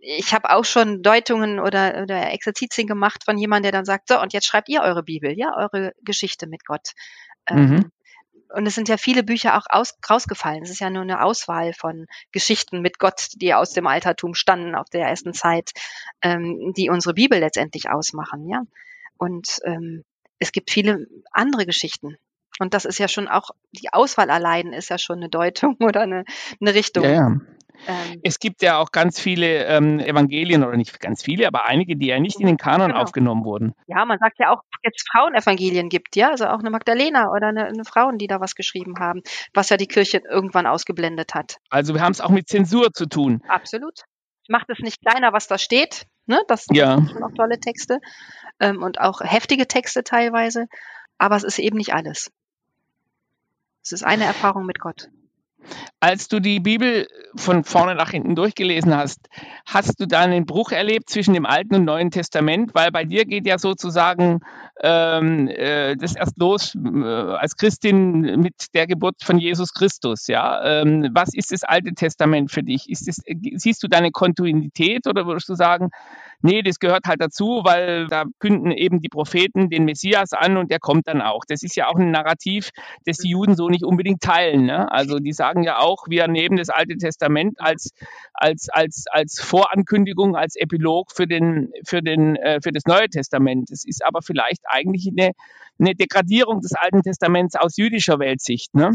ich 0.00 0.32
habe 0.32 0.50
auch 0.50 0.64
schon 0.64 1.02
Deutungen 1.02 1.60
oder, 1.60 2.02
oder 2.02 2.32
Exerzitien 2.32 2.88
gemacht 2.88 3.24
von 3.24 3.36
jemandem, 3.36 3.70
der 3.70 3.78
dann 3.78 3.84
sagt, 3.84 4.08
so, 4.08 4.20
und 4.20 4.32
jetzt 4.32 4.46
schreibt 4.46 4.68
ihr 4.68 4.80
eure 4.80 5.02
Bibel, 5.02 5.38
ja, 5.38 5.54
eure 5.56 5.92
Geschichte 6.02 6.46
mit 6.46 6.64
Gott. 6.64 6.92
Ähm, 7.46 7.68
mhm. 7.68 7.92
Und 8.54 8.66
es 8.66 8.74
sind 8.74 8.88
ja 8.88 8.96
viele 8.96 9.22
Bücher 9.22 9.58
auch 9.58 9.66
aus, 9.68 9.98
rausgefallen. 10.08 10.62
Es 10.62 10.70
ist 10.70 10.80
ja 10.80 10.88
nur 10.88 11.02
eine 11.02 11.22
Auswahl 11.22 11.74
von 11.74 12.06
Geschichten 12.32 12.80
mit 12.80 12.98
Gott, 12.98 13.28
die 13.34 13.52
aus 13.52 13.72
dem 13.72 13.86
Altertum 13.86 14.34
standen, 14.34 14.74
auf 14.74 14.88
der 14.88 15.06
ersten 15.06 15.34
Zeit, 15.34 15.72
ähm, 16.22 16.72
die 16.74 16.88
unsere 16.88 17.12
Bibel 17.12 17.38
letztendlich 17.38 17.90
ausmachen, 17.90 18.48
ja. 18.48 18.62
Und 19.18 19.58
ähm, 19.64 20.04
es 20.38 20.52
gibt 20.52 20.70
viele 20.70 21.06
andere 21.32 21.66
Geschichten. 21.66 22.16
Und 22.58 22.72
das 22.74 22.84
ist 22.84 22.98
ja 22.98 23.08
schon 23.08 23.28
auch, 23.28 23.50
die 23.72 23.92
Auswahl 23.92 24.30
allein 24.30 24.72
ist 24.72 24.88
ja 24.88 24.98
schon 24.98 25.18
eine 25.18 25.28
Deutung 25.28 25.76
oder 25.80 26.02
eine, 26.02 26.24
eine 26.60 26.74
Richtung. 26.74 27.04
Ja, 27.04 27.10
ja. 27.10 27.40
Ähm, 27.86 28.20
es 28.22 28.38
gibt 28.38 28.62
ja 28.62 28.78
auch 28.78 28.90
ganz 28.90 29.20
viele 29.20 29.66
ähm, 29.66 30.00
Evangelien 30.00 30.64
oder 30.64 30.78
nicht 30.78 30.98
ganz 30.98 31.22
viele, 31.22 31.46
aber 31.46 31.66
einige, 31.66 31.96
die 31.96 32.06
ja 32.06 32.18
nicht 32.18 32.40
in 32.40 32.46
den 32.46 32.56
Kanon 32.56 32.88
genau. 32.88 33.02
aufgenommen 33.02 33.44
wurden. 33.44 33.74
Ja, 33.86 34.04
man 34.06 34.18
sagt 34.18 34.38
ja 34.38 34.50
auch, 34.50 34.62
jetzt 34.82 35.06
Frauenevangelien 35.10 35.90
gibt, 35.90 36.16
ja, 36.16 36.30
also 36.30 36.46
auch 36.46 36.60
eine 36.60 36.70
Magdalena 36.70 37.30
oder 37.30 37.48
eine, 37.48 37.66
eine 37.66 37.84
Frauen, 37.84 38.16
die 38.16 38.28
da 38.28 38.40
was 38.40 38.54
geschrieben 38.54 38.98
haben, 38.98 39.20
was 39.52 39.68
ja 39.68 39.76
die 39.76 39.88
Kirche 39.88 40.22
irgendwann 40.28 40.66
ausgeblendet 40.66 41.34
hat. 41.34 41.58
Also 41.68 41.94
wir 41.94 42.00
haben 42.00 42.12
es 42.12 42.22
auch 42.22 42.30
mit 42.30 42.48
Zensur 42.48 42.92
zu 42.92 43.06
tun. 43.06 43.42
Absolut. 43.46 44.04
Macht 44.48 44.70
es 44.70 44.78
nicht 44.80 45.00
kleiner, 45.00 45.32
was 45.32 45.48
da 45.48 45.58
steht. 45.58 46.06
Ne? 46.26 46.40
Das, 46.48 46.66
ja. 46.70 46.96
sind 46.96 47.10
schon 47.10 47.24
auch 47.24 47.34
tolle 47.34 47.58
Texte 47.58 48.00
ähm, 48.60 48.82
und 48.82 49.00
auch 49.00 49.20
heftige 49.20 49.66
Texte 49.66 50.04
teilweise. 50.04 50.66
Aber 51.18 51.36
es 51.36 51.44
ist 51.44 51.58
eben 51.58 51.76
nicht 51.76 51.94
alles. 51.94 52.30
Es 53.82 53.92
ist 53.92 54.04
eine 54.04 54.24
Erfahrung 54.24 54.66
mit 54.66 54.80
Gott. 54.80 55.08
Als 56.00 56.28
du 56.28 56.40
die 56.40 56.60
Bibel 56.60 57.08
von 57.36 57.64
vorne 57.64 57.94
nach 57.94 58.10
hinten 58.10 58.34
durchgelesen 58.36 58.94
hast, 58.94 59.30
hast 59.64 59.98
du 59.98 60.06
da 60.06 60.20
einen 60.20 60.44
Bruch 60.44 60.70
erlebt 60.70 61.08
zwischen 61.08 61.32
dem 61.32 61.46
Alten 61.46 61.74
und 61.74 61.84
Neuen 61.84 62.10
Testament? 62.10 62.74
Weil 62.74 62.92
bei 62.92 63.04
dir 63.04 63.24
geht 63.24 63.46
ja 63.46 63.58
sozusagen 63.58 64.40
ähm, 64.82 65.48
äh, 65.48 65.96
das 65.96 66.14
erst 66.14 66.38
los 66.38 66.74
äh, 66.74 67.02
als 67.02 67.56
Christin 67.56 68.40
mit 68.40 68.74
der 68.74 68.86
Geburt 68.86 69.22
von 69.22 69.38
Jesus 69.38 69.72
Christus. 69.72 70.26
Ja, 70.26 70.82
ähm, 70.82 71.08
was 71.14 71.30
ist 71.32 71.50
das 71.50 71.64
Alte 71.64 71.94
Testament 71.94 72.50
für 72.50 72.62
dich? 72.62 72.90
Ist 72.90 73.08
das, 73.08 73.22
siehst 73.54 73.82
du 73.82 73.88
deine 73.88 74.10
Kontinuität 74.10 75.06
oder 75.06 75.26
würdest 75.26 75.48
du 75.48 75.54
sagen, 75.54 75.88
nee, 76.46 76.62
das 76.62 76.78
gehört 76.78 77.04
halt 77.06 77.20
dazu, 77.20 77.62
weil 77.64 78.06
da 78.06 78.24
künden 78.38 78.70
eben 78.70 79.00
die 79.00 79.08
Propheten 79.08 79.68
den 79.68 79.84
Messias 79.84 80.32
an 80.32 80.56
und 80.56 80.70
der 80.70 80.78
kommt 80.78 81.08
dann 81.08 81.20
auch. 81.20 81.42
Das 81.46 81.62
ist 81.62 81.76
ja 81.76 81.88
auch 81.88 81.96
ein 81.96 82.10
Narrativ, 82.10 82.70
das 83.04 83.18
die 83.18 83.30
Juden 83.30 83.56
so 83.56 83.68
nicht 83.68 83.84
unbedingt 83.84 84.22
teilen. 84.22 84.64
Ne? 84.64 84.90
Also 84.90 85.18
die 85.18 85.32
sagen 85.32 85.64
ja 85.64 85.78
auch, 85.78 86.06
wir 86.08 86.28
nehmen 86.28 86.56
das 86.56 86.70
Alte 86.70 86.96
Testament 86.96 87.56
als, 87.58 87.90
als, 88.32 88.68
als, 88.70 89.04
als 89.10 89.40
Vorankündigung, 89.40 90.36
als 90.36 90.56
Epilog 90.56 91.10
für, 91.12 91.26
den, 91.26 91.72
für, 91.84 92.00
den, 92.00 92.36
äh, 92.36 92.60
für 92.62 92.72
das 92.72 92.84
Neue 92.86 93.08
Testament. 93.08 93.70
Es 93.70 93.84
ist 93.84 94.04
aber 94.04 94.22
vielleicht 94.22 94.62
eigentlich 94.66 95.08
eine, 95.08 95.32
eine 95.78 95.94
Degradierung 95.94 96.60
des 96.60 96.72
Alten 96.72 97.02
Testaments 97.02 97.56
aus 97.56 97.76
jüdischer 97.76 98.18
Weltsicht. 98.20 98.74
Ne? 98.74 98.92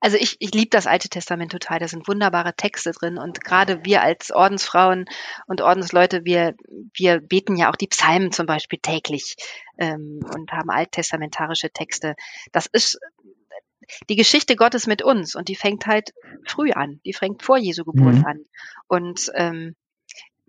Also 0.00 0.16
ich, 0.16 0.36
ich 0.38 0.52
liebe 0.54 0.70
das 0.70 0.86
Alte 0.86 1.08
Testament 1.08 1.52
total. 1.52 1.78
Da 1.78 1.88
sind 1.88 2.08
wunderbare 2.08 2.54
Texte 2.54 2.92
drin. 2.92 3.18
Und 3.18 3.44
gerade 3.44 3.84
wir 3.84 4.02
als 4.02 4.30
Ordensfrauen 4.30 5.06
und 5.46 5.60
Ordensleute, 5.60 6.24
wir, 6.24 6.54
wir 6.94 7.20
beten 7.20 7.56
ja 7.56 7.70
auch 7.70 7.76
die 7.76 7.88
Psalmen 7.88 8.32
zum 8.32 8.46
Beispiel 8.46 8.78
täglich 8.80 9.36
ähm, 9.78 10.20
und 10.34 10.52
haben 10.52 10.70
alttestamentarische 10.70 11.70
Texte. 11.70 12.14
Das 12.52 12.66
ist 12.66 12.98
die 14.08 14.16
Geschichte 14.16 14.56
Gottes 14.56 14.86
mit 14.86 15.02
uns 15.02 15.34
und 15.34 15.48
die 15.48 15.56
fängt 15.56 15.86
halt 15.86 16.14
früh 16.46 16.72
an. 16.72 17.00
Die 17.04 17.12
fängt 17.12 17.42
vor 17.42 17.58
Jesu 17.58 17.84
Geburt 17.84 18.16
mhm. 18.16 18.24
an. 18.24 18.44
Und 18.88 19.30
ähm, 19.34 19.74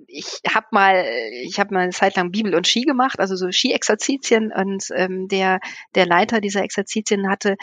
ich 0.07 0.41
habe 0.53 0.67
mal, 0.71 1.05
ich 1.43 1.59
habe 1.59 1.73
mal 1.73 1.81
eine 1.81 1.91
Zeit 1.91 2.15
lang 2.15 2.31
Bibel 2.31 2.53
und 2.55 2.67
Ski 2.67 2.81
gemacht, 2.81 3.19
also 3.19 3.35
so 3.35 3.51
Ski-Exerzitien 3.51 4.51
und 4.51 4.85
ähm, 4.93 5.27
der 5.27 5.59
der 5.95 6.05
Leiter 6.05 6.41
dieser 6.41 6.63
Exerzitien 6.63 7.29
hatte 7.29 7.55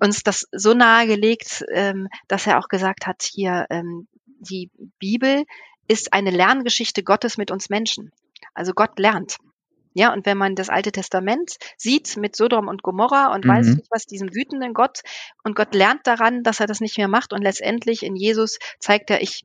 uns 0.00 0.22
das 0.22 0.46
so 0.52 0.74
nahegelegt, 0.74 1.64
ähm, 1.72 2.08
dass 2.28 2.46
er 2.46 2.58
auch 2.58 2.68
gesagt 2.68 3.06
hat, 3.06 3.22
hier 3.22 3.66
ähm, 3.70 4.08
die 4.40 4.70
Bibel 4.98 5.44
ist 5.88 6.12
eine 6.12 6.30
Lerngeschichte 6.30 7.02
Gottes 7.02 7.36
mit 7.36 7.50
uns 7.50 7.68
Menschen. 7.68 8.12
Also 8.54 8.72
Gott 8.72 8.98
lernt. 8.98 9.38
Ja, 9.96 10.12
und 10.12 10.26
wenn 10.26 10.36
man 10.36 10.56
das 10.56 10.70
Alte 10.70 10.90
Testament 10.90 11.56
sieht 11.76 12.16
mit 12.16 12.34
Sodom 12.34 12.66
und 12.66 12.82
Gomorra 12.82 13.32
und 13.32 13.44
mhm. 13.44 13.48
weiß 13.48 13.66
nicht, 13.76 13.86
was 13.90 14.06
diesem 14.06 14.34
wütenden 14.34 14.74
Gott 14.74 15.00
und 15.44 15.54
Gott 15.54 15.72
lernt 15.72 16.06
daran, 16.06 16.42
dass 16.42 16.58
er 16.58 16.66
das 16.66 16.80
nicht 16.80 16.98
mehr 16.98 17.06
macht 17.06 17.32
und 17.32 17.42
letztendlich 17.42 18.02
in 18.02 18.16
Jesus 18.16 18.58
zeigt 18.80 19.10
er, 19.10 19.22
ich 19.22 19.44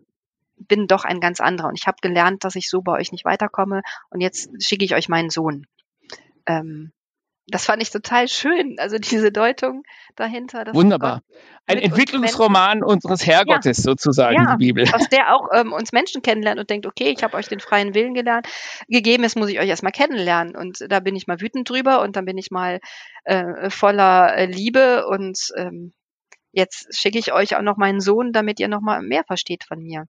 bin 0.58 0.88
doch 0.88 1.06
ein 1.06 1.20
ganz 1.20 1.40
anderer 1.40 1.70
und 1.70 1.78
ich 1.80 1.86
habe 1.86 1.98
gelernt, 2.02 2.44
dass 2.44 2.56
ich 2.56 2.68
so 2.68 2.82
bei 2.82 2.94
euch 2.94 3.12
nicht 3.12 3.26
weiterkomme 3.26 3.82
und 4.10 4.22
jetzt 4.22 4.50
schicke 4.60 4.84
ich 4.84 4.96
euch 4.96 5.08
meinen 5.08 5.30
Sohn. 5.30 5.68
Ähm, 6.48 6.92
das 7.52 7.66
fand 7.66 7.82
ich 7.82 7.90
total 7.92 8.28
schön, 8.28 8.76
also 8.80 8.98
diese 8.98 9.32
Deutung 9.32 9.84
dahinter. 10.16 10.66
Wunderbar. 10.74 11.22
Ein 11.66 11.78
Entwicklungsroman 11.78 12.84
uns 12.84 13.06
unseres 13.06 13.26
Herrgottes 13.26 13.78
ja. 13.78 13.84
sozusagen, 13.84 14.36
ja, 14.36 14.56
die 14.56 14.66
Bibel. 14.66 14.86
Aus 14.94 15.08
der 15.10 15.36
auch 15.36 15.48
ähm, 15.54 15.72
uns 15.72 15.92
Menschen 15.92 16.22
kennenlernt 16.22 16.60
und 16.60 16.70
denkt, 16.70 16.86
okay, 16.86 17.14
ich 17.16 17.24
habe 17.24 17.38
euch 17.38 17.48
den 17.48 17.60
freien 17.60 17.94
Willen 17.94 18.14
gelernt, 18.14 18.48
gegeben, 18.88 19.24
jetzt 19.24 19.38
muss 19.38 19.50
ich 19.50 19.60
euch 19.60 19.70
erstmal 19.70 19.92
kennenlernen. 19.92 20.56
Und 20.56 20.86
da 20.90 21.00
bin 21.00 21.16
ich 21.16 21.28
mal 21.28 21.40
wütend 21.42 21.70
drüber 21.70 22.02
und 22.02 22.16
dann 22.16 22.26
bin 22.26 22.38
ich 22.38 22.50
mal 22.52 22.80
äh, 23.26 23.70
voller 23.70 24.36
äh, 24.36 24.46
Liebe 24.46 25.06
und 25.08 25.38
ähm, 25.56 25.94
jetzt 26.52 26.96
schicke 26.98 27.20
ich 27.20 27.34
euch 27.34 27.56
auch 27.56 27.62
noch 27.62 27.78
meinen 27.78 28.02
Sohn, 28.02 28.32
damit 28.34 28.60
ihr 28.60 28.68
noch 28.68 28.82
mal 28.82 29.02
mehr 29.02 29.24
versteht 29.28 29.64
von 29.64 29.80
mir. 29.80 30.06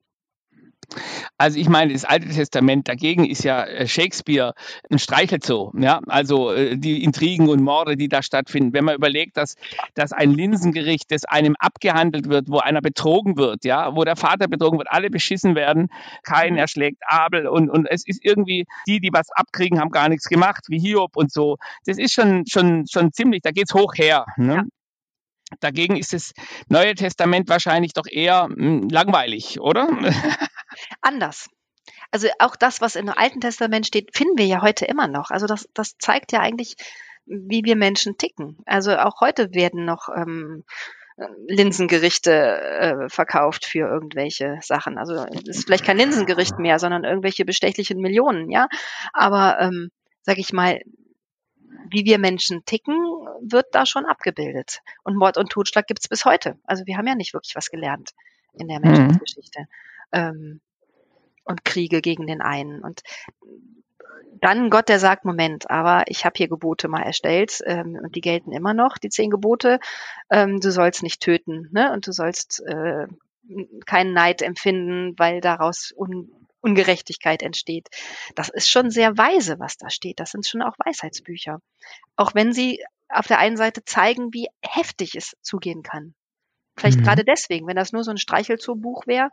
Also 1.38 1.58
ich 1.58 1.68
meine, 1.68 1.92
das 1.92 2.04
Alte 2.04 2.28
Testament 2.28 2.88
dagegen 2.88 3.24
ist 3.24 3.44
ja 3.44 3.64
äh, 3.64 3.86
Shakespeare 3.86 4.54
ein 4.90 4.98
Streichelzoo. 4.98 5.72
Ja? 5.78 6.00
Also 6.06 6.52
äh, 6.52 6.76
die 6.76 7.04
Intrigen 7.04 7.48
und 7.48 7.62
Morde, 7.62 7.96
die 7.96 8.08
da 8.08 8.22
stattfinden. 8.22 8.72
Wenn 8.72 8.84
man 8.84 8.96
überlegt, 8.96 9.36
dass, 9.36 9.56
dass 9.94 10.12
ein 10.12 10.30
Linsengericht, 10.32 11.10
das 11.10 11.24
einem 11.24 11.54
abgehandelt 11.58 12.28
wird, 12.28 12.48
wo 12.48 12.58
einer 12.58 12.80
betrogen 12.80 13.36
wird, 13.36 13.64
ja, 13.64 13.94
wo 13.94 14.04
der 14.04 14.16
Vater 14.16 14.48
betrogen 14.48 14.78
wird, 14.78 14.90
alle 14.90 15.10
beschissen 15.10 15.54
werden, 15.54 15.88
kein 16.22 16.56
erschlägt 16.56 17.02
Abel 17.06 17.46
und, 17.46 17.70
und 17.70 17.86
es 17.86 18.06
ist 18.06 18.24
irgendwie, 18.24 18.66
die, 18.86 19.00
die 19.00 19.10
was 19.12 19.30
abkriegen, 19.30 19.80
haben 19.80 19.90
gar 19.90 20.08
nichts 20.08 20.28
gemacht, 20.28 20.64
wie 20.68 20.78
Hiob 20.78 21.16
und 21.16 21.32
so. 21.32 21.56
Das 21.86 21.98
ist 21.98 22.12
schon, 22.12 22.46
schon, 22.46 22.86
schon 22.86 23.12
ziemlich, 23.12 23.42
da 23.42 23.50
geht's 23.50 23.74
hoch 23.74 23.94
her. 23.96 24.26
Ne? 24.36 24.54
Ja. 24.54 24.64
Dagegen 25.58 25.96
ist 25.96 26.12
das 26.12 26.32
Neue 26.68 26.94
Testament 26.94 27.48
wahrscheinlich 27.48 27.92
doch 27.92 28.06
eher 28.08 28.48
mh, 28.48 28.54
hm, 28.56 28.88
langweilig, 28.88 29.60
oder? 29.60 29.88
Anders. 31.00 31.48
Also 32.10 32.28
auch 32.38 32.56
das, 32.56 32.80
was 32.80 32.96
im 32.96 33.08
Alten 33.08 33.40
Testament 33.40 33.86
steht, 33.86 34.16
finden 34.16 34.38
wir 34.38 34.46
ja 34.46 34.62
heute 34.62 34.84
immer 34.84 35.08
noch. 35.08 35.30
Also 35.30 35.46
das, 35.46 35.68
das 35.74 35.96
zeigt 35.98 36.32
ja 36.32 36.40
eigentlich, 36.40 36.76
wie 37.26 37.64
wir 37.64 37.76
Menschen 37.76 38.18
ticken. 38.18 38.58
Also 38.66 38.96
auch 38.96 39.20
heute 39.20 39.54
werden 39.54 39.84
noch 39.84 40.08
ähm, 40.14 40.64
Linsengerichte 41.46 42.32
äh, 42.32 43.08
verkauft 43.08 43.66
für 43.66 43.88
irgendwelche 43.88 44.58
Sachen. 44.62 44.98
Also 44.98 45.14
es 45.14 45.58
ist 45.58 45.64
vielleicht 45.66 45.84
kein 45.84 45.98
Linsengericht 45.98 46.58
mehr, 46.58 46.78
sondern 46.78 47.04
irgendwelche 47.04 47.44
bestechlichen 47.44 48.00
Millionen, 48.00 48.50
ja. 48.50 48.68
Aber 49.12 49.58
ähm, 49.60 49.90
sag 50.22 50.38
ich 50.38 50.52
mal, 50.52 50.80
wie 51.90 52.04
wir 52.04 52.18
Menschen 52.18 52.64
ticken, 52.64 52.96
wird 53.42 53.66
da 53.72 53.84
schon 53.84 54.06
abgebildet. 54.06 54.80
Und 55.02 55.16
Mord 55.16 55.36
und 55.36 55.50
Totschlag 55.50 55.86
gibt's 55.86 56.08
bis 56.08 56.24
heute. 56.24 56.58
Also 56.64 56.86
wir 56.86 56.96
haben 56.96 57.06
ja 57.06 57.14
nicht 57.14 57.34
wirklich 57.34 57.56
was 57.56 57.70
gelernt 57.70 58.10
in 58.54 58.68
der 58.68 58.78
mhm. 58.78 58.86
Menschheitsgeschichte. 58.86 59.60
Mhm. 59.60 59.66
Ähm, 60.12 60.60
und 61.44 61.64
Kriege 61.64 62.00
gegen 62.00 62.26
den 62.26 62.40
einen. 62.40 62.80
Und 62.80 63.02
dann 64.40 64.70
Gott, 64.70 64.88
der 64.88 64.98
sagt, 64.98 65.24
Moment, 65.24 65.70
aber 65.70 66.04
ich 66.06 66.24
habe 66.24 66.34
hier 66.36 66.48
Gebote 66.48 66.88
mal 66.88 67.02
erstellt 67.02 67.60
ähm, 67.66 67.98
und 68.02 68.16
die 68.16 68.20
gelten 68.20 68.52
immer 68.52 68.74
noch, 68.74 68.98
die 68.98 69.10
zehn 69.10 69.30
Gebote. 69.30 69.78
Ähm, 70.30 70.60
du 70.60 70.70
sollst 70.70 71.02
nicht 71.02 71.20
töten 71.20 71.68
ne? 71.72 71.92
und 71.92 72.06
du 72.06 72.12
sollst 72.12 72.62
äh, 72.66 73.06
keinen 73.86 74.12
Neid 74.12 74.42
empfinden, 74.42 75.14
weil 75.18 75.40
daraus 75.40 75.92
un 75.96 76.30
Ungerechtigkeit 76.62 77.42
entsteht. 77.42 77.88
Das 78.34 78.50
ist 78.50 78.70
schon 78.70 78.90
sehr 78.90 79.16
weise, 79.16 79.58
was 79.58 79.78
da 79.78 79.88
steht. 79.88 80.20
Das 80.20 80.30
sind 80.30 80.46
schon 80.46 80.60
auch 80.60 80.76
Weisheitsbücher. 80.84 81.62
Auch 82.16 82.34
wenn 82.34 82.52
sie 82.52 82.84
auf 83.08 83.26
der 83.26 83.38
einen 83.38 83.56
Seite 83.56 83.82
zeigen, 83.84 84.34
wie 84.34 84.48
heftig 84.62 85.14
es 85.14 85.34
zugehen 85.40 85.82
kann. 85.82 86.14
Vielleicht 86.80 87.00
mhm. 87.00 87.04
gerade 87.04 87.24
deswegen, 87.24 87.66
wenn 87.66 87.76
das 87.76 87.92
nur 87.92 88.04
so 88.04 88.10
ein 88.10 88.16
Streichelzoo-Buch 88.16 89.06
wäre, 89.06 89.30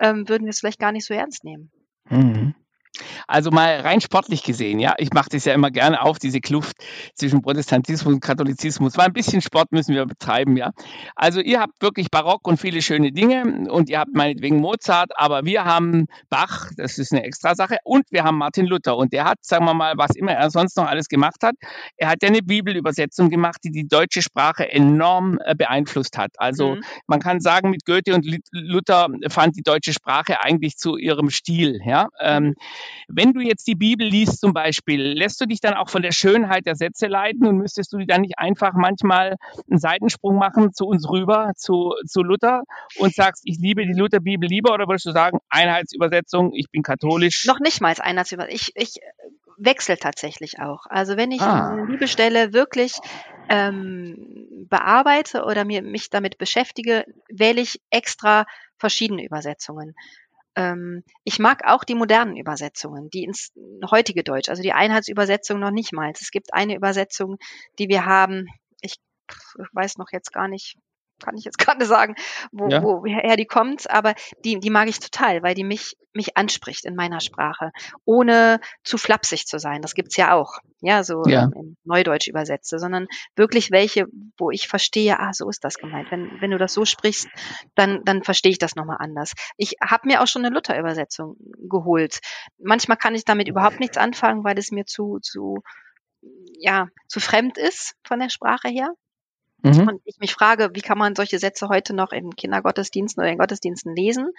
ähm, 0.00 0.28
würden 0.28 0.44
wir 0.44 0.50
es 0.50 0.60
vielleicht 0.60 0.78
gar 0.78 0.92
nicht 0.92 1.04
so 1.04 1.14
ernst 1.14 1.42
nehmen. 1.42 1.70
Mhm. 2.08 2.54
Also 3.26 3.50
mal 3.50 3.80
rein 3.80 4.00
sportlich 4.00 4.42
gesehen, 4.42 4.78
ja, 4.78 4.94
ich 4.98 5.12
mache 5.12 5.30
das 5.30 5.44
ja 5.44 5.54
immer 5.54 5.70
gerne 5.70 6.02
auf, 6.02 6.18
diese 6.18 6.40
Kluft 6.40 6.76
zwischen 7.14 7.42
Protestantismus 7.42 8.14
und 8.14 8.20
Katholizismus. 8.20 8.96
Weil 8.96 9.06
ein 9.06 9.12
bisschen 9.12 9.40
Sport 9.40 9.72
müssen 9.72 9.94
wir 9.94 10.06
betreiben, 10.06 10.56
ja. 10.56 10.72
Also 11.14 11.40
ihr 11.40 11.60
habt 11.60 11.80
wirklich 11.80 12.10
Barock 12.10 12.46
und 12.46 12.58
viele 12.60 12.82
schöne 12.82 13.12
Dinge 13.12 13.68
und 13.70 13.88
ihr 13.88 13.98
habt 13.98 14.14
meinetwegen 14.14 14.60
Mozart, 14.60 15.12
aber 15.16 15.44
wir 15.44 15.64
haben 15.64 16.06
Bach, 16.28 16.70
das 16.76 16.98
ist 16.98 17.12
eine 17.12 17.24
extra 17.24 17.54
Sache, 17.54 17.78
und 17.84 18.04
wir 18.10 18.24
haben 18.24 18.38
Martin 18.38 18.66
Luther 18.66 18.96
und 18.96 19.12
der 19.12 19.24
hat, 19.24 19.38
sagen 19.42 19.64
wir 19.64 19.74
mal, 19.74 19.94
was 19.96 20.14
immer 20.14 20.32
er 20.32 20.50
sonst 20.50 20.76
noch 20.76 20.86
alles 20.86 21.08
gemacht 21.08 21.42
hat, 21.42 21.54
er 21.96 22.08
hat 22.08 22.22
ja 22.22 22.28
eine 22.28 22.42
Bibelübersetzung 22.42 23.30
gemacht, 23.30 23.58
die 23.64 23.70
die 23.70 23.86
deutsche 23.86 24.22
Sprache 24.22 24.70
enorm 24.70 25.38
äh, 25.44 25.54
beeinflusst 25.54 26.18
hat. 26.18 26.32
Also 26.38 26.76
mhm. 26.76 26.82
man 27.06 27.20
kann 27.20 27.40
sagen, 27.40 27.70
mit 27.70 27.84
Goethe 27.84 28.14
und 28.14 28.26
Luther 28.52 29.08
fand 29.28 29.56
die 29.56 29.62
deutsche 29.62 29.92
Sprache 29.92 30.40
eigentlich 30.40 30.76
zu 30.76 30.96
ihrem 30.96 31.30
Stil, 31.30 31.80
ja. 31.84 32.08
Ähm, 32.20 32.54
wenn 33.08 33.32
du 33.32 33.40
jetzt 33.40 33.66
die 33.66 33.74
Bibel 33.74 34.06
liest 34.06 34.40
zum 34.40 34.52
Beispiel, 34.52 35.00
lässt 35.00 35.40
du 35.40 35.46
dich 35.46 35.60
dann 35.60 35.74
auch 35.74 35.88
von 35.88 36.02
der 36.02 36.12
Schönheit 36.12 36.66
der 36.66 36.76
Sätze 36.76 37.06
leiten 37.06 37.46
und 37.46 37.58
müsstest 37.58 37.92
du 37.92 38.04
dann 38.06 38.22
nicht 38.22 38.38
einfach 38.38 38.72
manchmal 38.74 39.36
einen 39.70 39.78
Seitensprung 39.78 40.36
machen 40.36 40.72
zu 40.72 40.86
uns 40.86 41.08
rüber, 41.08 41.52
zu, 41.56 41.94
zu 42.06 42.22
Luther 42.22 42.62
und 42.98 43.14
sagst, 43.14 43.42
ich 43.44 43.58
liebe 43.58 43.86
die 43.86 43.98
Lutherbibel 43.98 44.48
lieber 44.48 44.74
oder 44.74 44.86
würdest 44.86 45.06
du 45.06 45.12
sagen, 45.12 45.38
Einheitsübersetzung, 45.48 46.52
ich 46.54 46.70
bin 46.70 46.82
katholisch? 46.82 47.44
Noch 47.46 47.60
nicht 47.60 47.80
mal 47.80 47.88
als 47.88 48.00
Einheitsübersetzung. 48.00 48.54
Ich, 48.54 48.72
ich 48.74 49.00
wechsle 49.56 49.96
tatsächlich 49.96 50.60
auch. 50.60 50.86
Also 50.88 51.16
wenn 51.16 51.30
ich 51.30 51.40
ah. 51.40 51.70
eine 51.70 51.86
Bibelstelle 51.86 52.52
wirklich 52.52 52.92
ähm, 53.48 54.66
bearbeite 54.68 55.44
oder 55.44 55.64
mir, 55.64 55.82
mich 55.82 56.10
damit 56.10 56.38
beschäftige, 56.38 57.04
wähle 57.28 57.60
ich 57.60 57.80
extra 57.90 58.46
verschiedene 58.78 59.24
Übersetzungen. 59.24 59.94
Ähm, 60.56 61.04
ich 61.24 61.38
mag 61.38 61.66
auch 61.66 61.84
die 61.84 61.94
modernen 61.94 62.36
Übersetzungen, 62.36 63.10
die 63.10 63.24
ins 63.24 63.52
heutige 63.90 64.24
Deutsch, 64.24 64.48
also 64.48 64.62
die 64.62 64.72
Einheitsübersetzung 64.72 65.60
noch 65.60 65.70
nicht 65.70 65.92
mal. 65.92 66.10
Es 66.10 66.30
gibt 66.30 66.54
eine 66.54 66.74
Übersetzung, 66.74 67.36
die 67.78 67.88
wir 67.88 68.06
haben, 68.06 68.46
ich 68.80 68.96
weiß 69.72 69.98
noch 69.98 70.08
jetzt 70.12 70.32
gar 70.32 70.48
nicht, 70.48 70.78
kann 71.22 71.36
ich 71.36 71.44
jetzt 71.44 71.58
gerade 71.58 71.84
sagen, 71.84 72.14
wo, 72.52 72.68
ja. 72.68 72.82
woher 72.82 73.36
die 73.36 73.46
kommt, 73.46 73.90
aber 73.90 74.14
die, 74.44 74.58
die 74.58 74.70
mag 74.70 74.88
ich 74.88 74.98
total, 74.98 75.42
weil 75.42 75.54
die 75.54 75.64
mich, 75.64 75.96
mich 76.12 76.36
anspricht 76.36 76.84
in 76.84 76.94
meiner 76.94 77.20
Sprache, 77.20 77.72
ohne 78.04 78.60
zu 78.84 78.98
flapsig 78.98 79.46
zu 79.46 79.58
sein. 79.58 79.82
Das 79.82 79.94
gibt's 79.94 80.16
ja 80.16 80.34
auch, 80.34 80.58
ja, 80.80 81.02
so 81.02 81.22
ja. 81.26 81.48
in 81.54 81.76
Neudeutsch 81.84 82.28
übersetze, 82.28 82.78
sondern 82.78 83.06
wirklich 83.34 83.70
welche, 83.70 84.06
wo 84.38 84.50
ich 84.50 84.68
verstehe, 84.68 85.18
ah, 85.20 85.32
so 85.32 85.48
ist 85.48 85.64
das 85.64 85.78
gemeint. 85.78 86.10
Wenn, 86.10 86.40
wenn 86.40 86.50
du 86.50 86.58
das 86.58 86.72
so 86.72 86.84
sprichst, 86.84 87.28
dann, 87.74 88.02
dann 88.04 88.22
verstehe 88.22 88.52
ich 88.52 88.58
das 88.58 88.76
nochmal 88.76 88.98
anders. 89.00 89.32
Ich 89.56 89.76
habe 89.82 90.08
mir 90.08 90.22
auch 90.22 90.26
schon 90.26 90.44
eine 90.44 90.54
Luther-Übersetzung 90.54 91.36
geholt. 91.68 92.20
Manchmal 92.58 92.96
kann 92.96 93.14
ich 93.14 93.24
damit 93.24 93.48
überhaupt 93.48 93.80
nichts 93.80 93.96
anfangen, 93.96 94.44
weil 94.44 94.58
es 94.58 94.70
mir 94.70 94.84
zu, 94.84 95.18
zu, 95.20 95.62
ja, 96.58 96.88
zu 97.08 97.20
fremd 97.20 97.58
ist 97.58 97.94
von 98.04 98.20
der 98.20 98.30
Sprache 98.30 98.68
her. 98.68 98.90
Mhm. 99.62 99.88
Und 99.88 100.02
ich 100.04 100.18
mich 100.18 100.32
frage, 100.32 100.70
wie 100.74 100.80
kann 100.80 100.98
man 100.98 101.14
solche 101.14 101.38
Sätze 101.38 101.68
heute 101.68 101.94
noch 101.94 102.12
in 102.12 102.30
Kindergottesdiensten 102.36 103.22
oder 103.22 103.30
in 103.30 103.38
Gottesdiensten 103.38 103.94
lesen? 103.94 104.30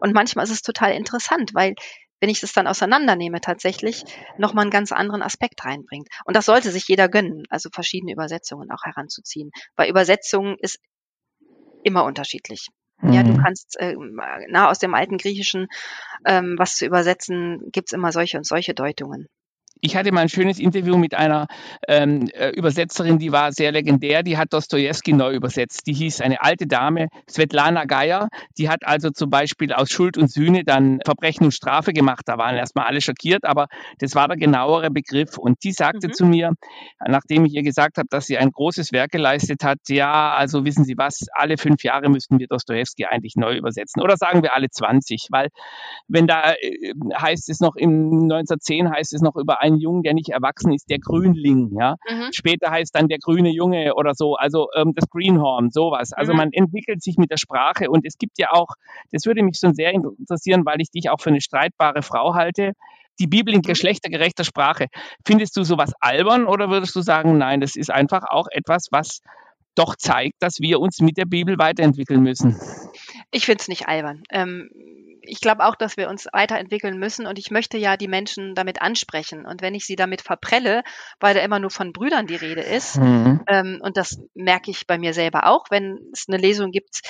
Und 0.00 0.14
manchmal 0.14 0.44
ist 0.44 0.50
es 0.50 0.62
total 0.62 0.92
interessant, 0.92 1.54
weil 1.54 1.74
wenn 2.20 2.30
ich 2.30 2.40
das 2.40 2.52
dann 2.52 2.66
auseinandernehme, 2.66 3.40
tatsächlich 3.40 4.04
nochmal 4.38 4.62
einen 4.62 4.70
ganz 4.70 4.92
anderen 4.92 5.22
Aspekt 5.22 5.64
reinbringt. 5.64 6.08
Und 6.24 6.36
das 6.36 6.46
sollte 6.46 6.70
sich 6.70 6.88
jeder 6.88 7.08
gönnen, 7.08 7.44
also 7.50 7.68
verschiedene 7.70 8.12
Übersetzungen 8.12 8.70
auch 8.70 8.84
heranzuziehen. 8.84 9.50
Weil 9.76 9.90
Übersetzung 9.90 10.56
ist 10.58 10.78
immer 11.82 12.04
unterschiedlich. 12.04 12.68
Ja, 13.02 13.22
du 13.22 13.32
mhm. 13.32 13.42
kannst 13.42 13.76
äh, 13.78 13.94
na, 14.48 14.70
aus 14.70 14.78
dem 14.78 14.94
alten 14.94 15.18
Griechischen 15.18 15.66
ähm, 16.24 16.54
was 16.56 16.76
zu 16.76 16.86
übersetzen, 16.86 17.68
gibt's 17.72 17.92
immer 17.92 18.12
solche 18.12 18.38
und 18.38 18.46
solche 18.46 18.72
Deutungen 18.72 19.28
ich 19.84 19.96
hatte 19.96 20.12
mal 20.12 20.22
ein 20.22 20.30
schönes 20.30 20.58
Interview 20.58 20.96
mit 20.96 21.14
einer 21.14 21.46
ähm, 21.86 22.30
äh, 22.32 22.48
Übersetzerin, 22.48 23.18
die 23.18 23.32
war 23.32 23.52
sehr 23.52 23.70
legendär, 23.70 24.22
die 24.22 24.38
hat 24.38 24.54
Dostoevsky 24.54 25.12
neu 25.12 25.34
übersetzt. 25.34 25.86
Die 25.86 25.92
hieß 25.92 26.22
eine 26.22 26.40
alte 26.40 26.66
Dame, 26.66 27.08
Svetlana 27.28 27.84
Geier, 27.84 28.28
die 28.56 28.70
hat 28.70 28.86
also 28.86 29.10
zum 29.10 29.28
Beispiel 29.28 29.74
aus 29.74 29.90
Schuld 29.90 30.16
und 30.16 30.30
Sühne 30.30 30.64
dann 30.64 31.00
Verbrechen 31.04 31.44
und 31.44 31.52
Strafe 31.52 31.92
gemacht. 31.92 32.22
Da 32.24 32.38
waren 32.38 32.56
erstmal 32.56 32.86
alle 32.86 33.02
schockiert, 33.02 33.44
aber 33.44 33.66
das 33.98 34.14
war 34.14 34.26
der 34.26 34.38
genauere 34.38 34.90
Begriff. 34.90 35.36
Und 35.36 35.62
die 35.64 35.72
sagte 35.72 36.08
mhm. 36.08 36.12
zu 36.14 36.24
mir, 36.24 36.52
nachdem 37.06 37.44
ich 37.44 37.52
ihr 37.52 37.62
gesagt 37.62 37.98
habe, 37.98 38.08
dass 38.08 38.24
sie 38.24 38.38
ein 38.38 38.52
großes 38.52 38.90
Werk 38.92 39.10
geleistet 39.10 39.64
hat, 39.64 39.80
ja, 39.88 40.32
also 40.32 40.64
wissen 40.64 40.84
Sie 40.84 40.96
was, 40.96 41.26
alle 41.34 41.58
fünf 41.58 41.84
Jahre 41.84 42.08
müssten 42.08 42.38
wir 42.38 42.46
Dostoevsky 42.46 43.04
eigentlich 43.04 43.36
neu 43.36 43.54
übersetzen. 43.54 44.00
Oder 44.00 44.16
sagen 44.16 44.42
wir 44.42 44.54
alle 44.54 44.70
20, 44.70 45.26
weil 45.30 45.48
wenn 46.08 46.26
da 46.26 46.54
äh, 46.54 46.94
heißt 47.14 47.50
es 47.50 47.60
noch, 47.60 47.76
im 47.76 48.22
1910 48.22 48.90
heißt 48.90 49.12
es 49.12 49.20
noch 49.20 49.36
über 49.36 49.60
einen 49.74 49.80
Jungen, 49.80 50.02
der 50.02 50.14
nicht 50.14 50.30
erwachsen 50.30 50.72
ist, 50.72 50.88
der 50.90 50.98
Grünling, 50.98 51.70
ja. 51.78 51.96
Mhm. 52.08 52.30
Später 52.32 52.70
heißt 52.70 52.94
dann 52.94 53.08
der 53.08 53.18
grüne 53.18 53.50
Junge 53.50 53.94
oder 53.94 54.14
so, 54.14 54.34
also 54.36 54.68
ähm, 54.76 54.92
das 54.94 55.08
Greenhorn, 55.10 55.70
sowas. 55.70 56.12
Also 56.12 56.32
mhm. 56.32 56.38
man 56.38 56.52
entwickelt 56.52 57.02
sich 57.02 57.16
mit 57.16 57.30
der 57.30 57.36
Sprache 57.36 57.90
und 57.90 58.06
es 58.06 58.18
gibt 58.18 58.38
ja 58.38 58.48
auch, 58.52 58.68
das 59.12 59.26
würde 59.26 59.42
mich 59.42 59.58
schon 59.58 59.74
sehr 59.74 59.92
interessieren, 59.92 60.64
weil 60.64 60.80
ich 60.80 60.90
dich 60.90 61.10
auch 61.10 61.20
für 61.20 61.30
eine 61.30 61.40
streitbare 61.40 62.02
Frau 62.02 62.34
halte. 62.34 62.72
die 63.20 63.28
Bibel 63.28 63.54
in 63.54 63.62
geschlechtergerechter 63.62 64.42
Sprache. 64.42 64.86
Findest 65.24 65.56
du 65.56 65.62
sowas 65.62 65.92
albern 66.00 66.46
oder 66.46 66.68
würdest 66.68 66.96
du 66.96 67.00
sagen, 67.00 67.38
nein, 67.38 67.60
das 67.60 67.76
ist 67.76 67.90
einfach 67.90 68.24
auch 68.28 68.48
etwas, 68.50 68.88
was 68.90 69.20
doch 69.76 69.96
zeigt, 69.96 70.42
dass 70.42 70.60
wir 70.60 70.80
uns 70.80 71.00
mit 71.00 71.16
der 71.16 71.24
Bibel 71.24 71.58
weiterentwickeln 71.58 72.22
müssen? 72.22 72.56
Ich 73.30 73.46
finde 73.46 73.60
es 73.60 73.68
nicht 73.68 73.88
albern. 73.88 74.22
Ähm, 74.30 74.68
ich 75.26 75.40
glaube 75.40 75.64
auch, 75.64 75.74
dass 75.74 75.96
wir 75.96 76.08
uns 76.08 76.26
weiterentwickeln 76.32 76.98
müssen 76.98 77.26
und 77.26 77.38
ich 77.38 77.50
möchte 77.50 77.78
ja 77.78 77.96
die 77.96 78.08
Menschen 78.08 78.54
damit 78.54 78.82
ansprechen. 78.82 79.46
Und 79.46 79.62
wenn 79.62 79.74
ich 79.74 79.86
sie 79.86 79.96
damit 79.96 80.22
verprelle, 80.22 80.82
weil 81.20 81.34
da 81.34 81.40
immer 81.40 81.58
nur 81.58 81.70
von 81.70 81.92
Brüdern 81.92 82.26
die 82.26 82.36
Rede 82.36 82.62
ist, 82.62 82.96
mhm. 82.96 83.42
ähm, 83.46 83.78
und 83.82 83.96
das 83.96 84.20
merke 84.34 84.70
ich 84.70 84.86
bei 84.86 84.98
mir 84.98 85.14
selber 85.14 85.46
auch, 85.46 85.66
wenn 85.70 85.98
es 86.12 86.26
eine 86.28 86.38
Lesung 86.38 86.70
gibt, 86.70 87.00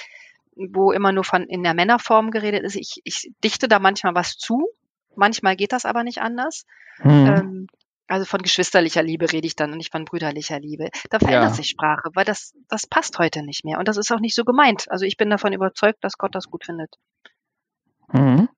wo 0.57 0.93
immer 0.93 1.13
nur 1.13 1.25
von 1.25 1.45
in 1.45 1.63
der 1.63 1.75
Männerform 1.75 2.31
geredet 2.31 2.63
ist, 2.63 2.77
ich, 2.77 3.01
ich 3.05 3.31
dichte 3.43 3.69
da 3.69 3.79
manchmal 3.79 4.15
was 4.15 4.37
zu, 4.37 4.69
manchmal 5.17 5.57
geht 5.57 5.73
das 5.73 5.85
aber 5.85 6.05
nicht 6.05 6.21
anders. 6.21 6.65
Mhm. 7.03 7.27
Ähm, 7.27 7.67
also 8.07 8.27
von 8.27 8.43
geschwisterlicher 8.43 9.03
Liebe 9.03 9.33
rede 9.33 9.47
ich 9.47 9.57
dann 9.57 9.73
und 9.73 9.79
nicht 9.79 9.93
von 9.93 10.05
brüderlicher 10.05 10.61
Liebe. 10.61 10.91
Da 11.11 11.19
verändert 11.19 11.51
ja. 11.51 11.55
sich 11.55 11.71
Sprache, 11.71 12.11
weil 12.15 12.25
das, 12.25 12.53
das 12.69 12.87
passt 12.87 13.19
heute 13.19 13.43
nicht 13.43 13.65
mehr. 13.65 13.79
Und 13.79 13.89
das 13.89 13.97
ist 13.97 14.13
auch 14.13 14.21
nicht 14.21 14.35
so 14.35 14.45
gemeint. 14.45 14.85
Also 14.91 15.07
ich 15.07 15.17
bin 15.17 15.31
davon 15.31 15.53
überzeugt, 15.53 16.05
dass 16.05 16.19
Gott 16.19 16.35
das 16.35 16.51
gut 16.51 16.67
findet. 16.67 16.97
Mhm. 18.13 18.49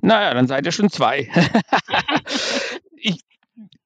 Naja, 0.00 0.32
dann 0.34 0.46
seid 0.46 0.66
ihr 0.66 0.72
schon 0.72 0.90
zwei. 0.90 1.28
ich 2.96 3.20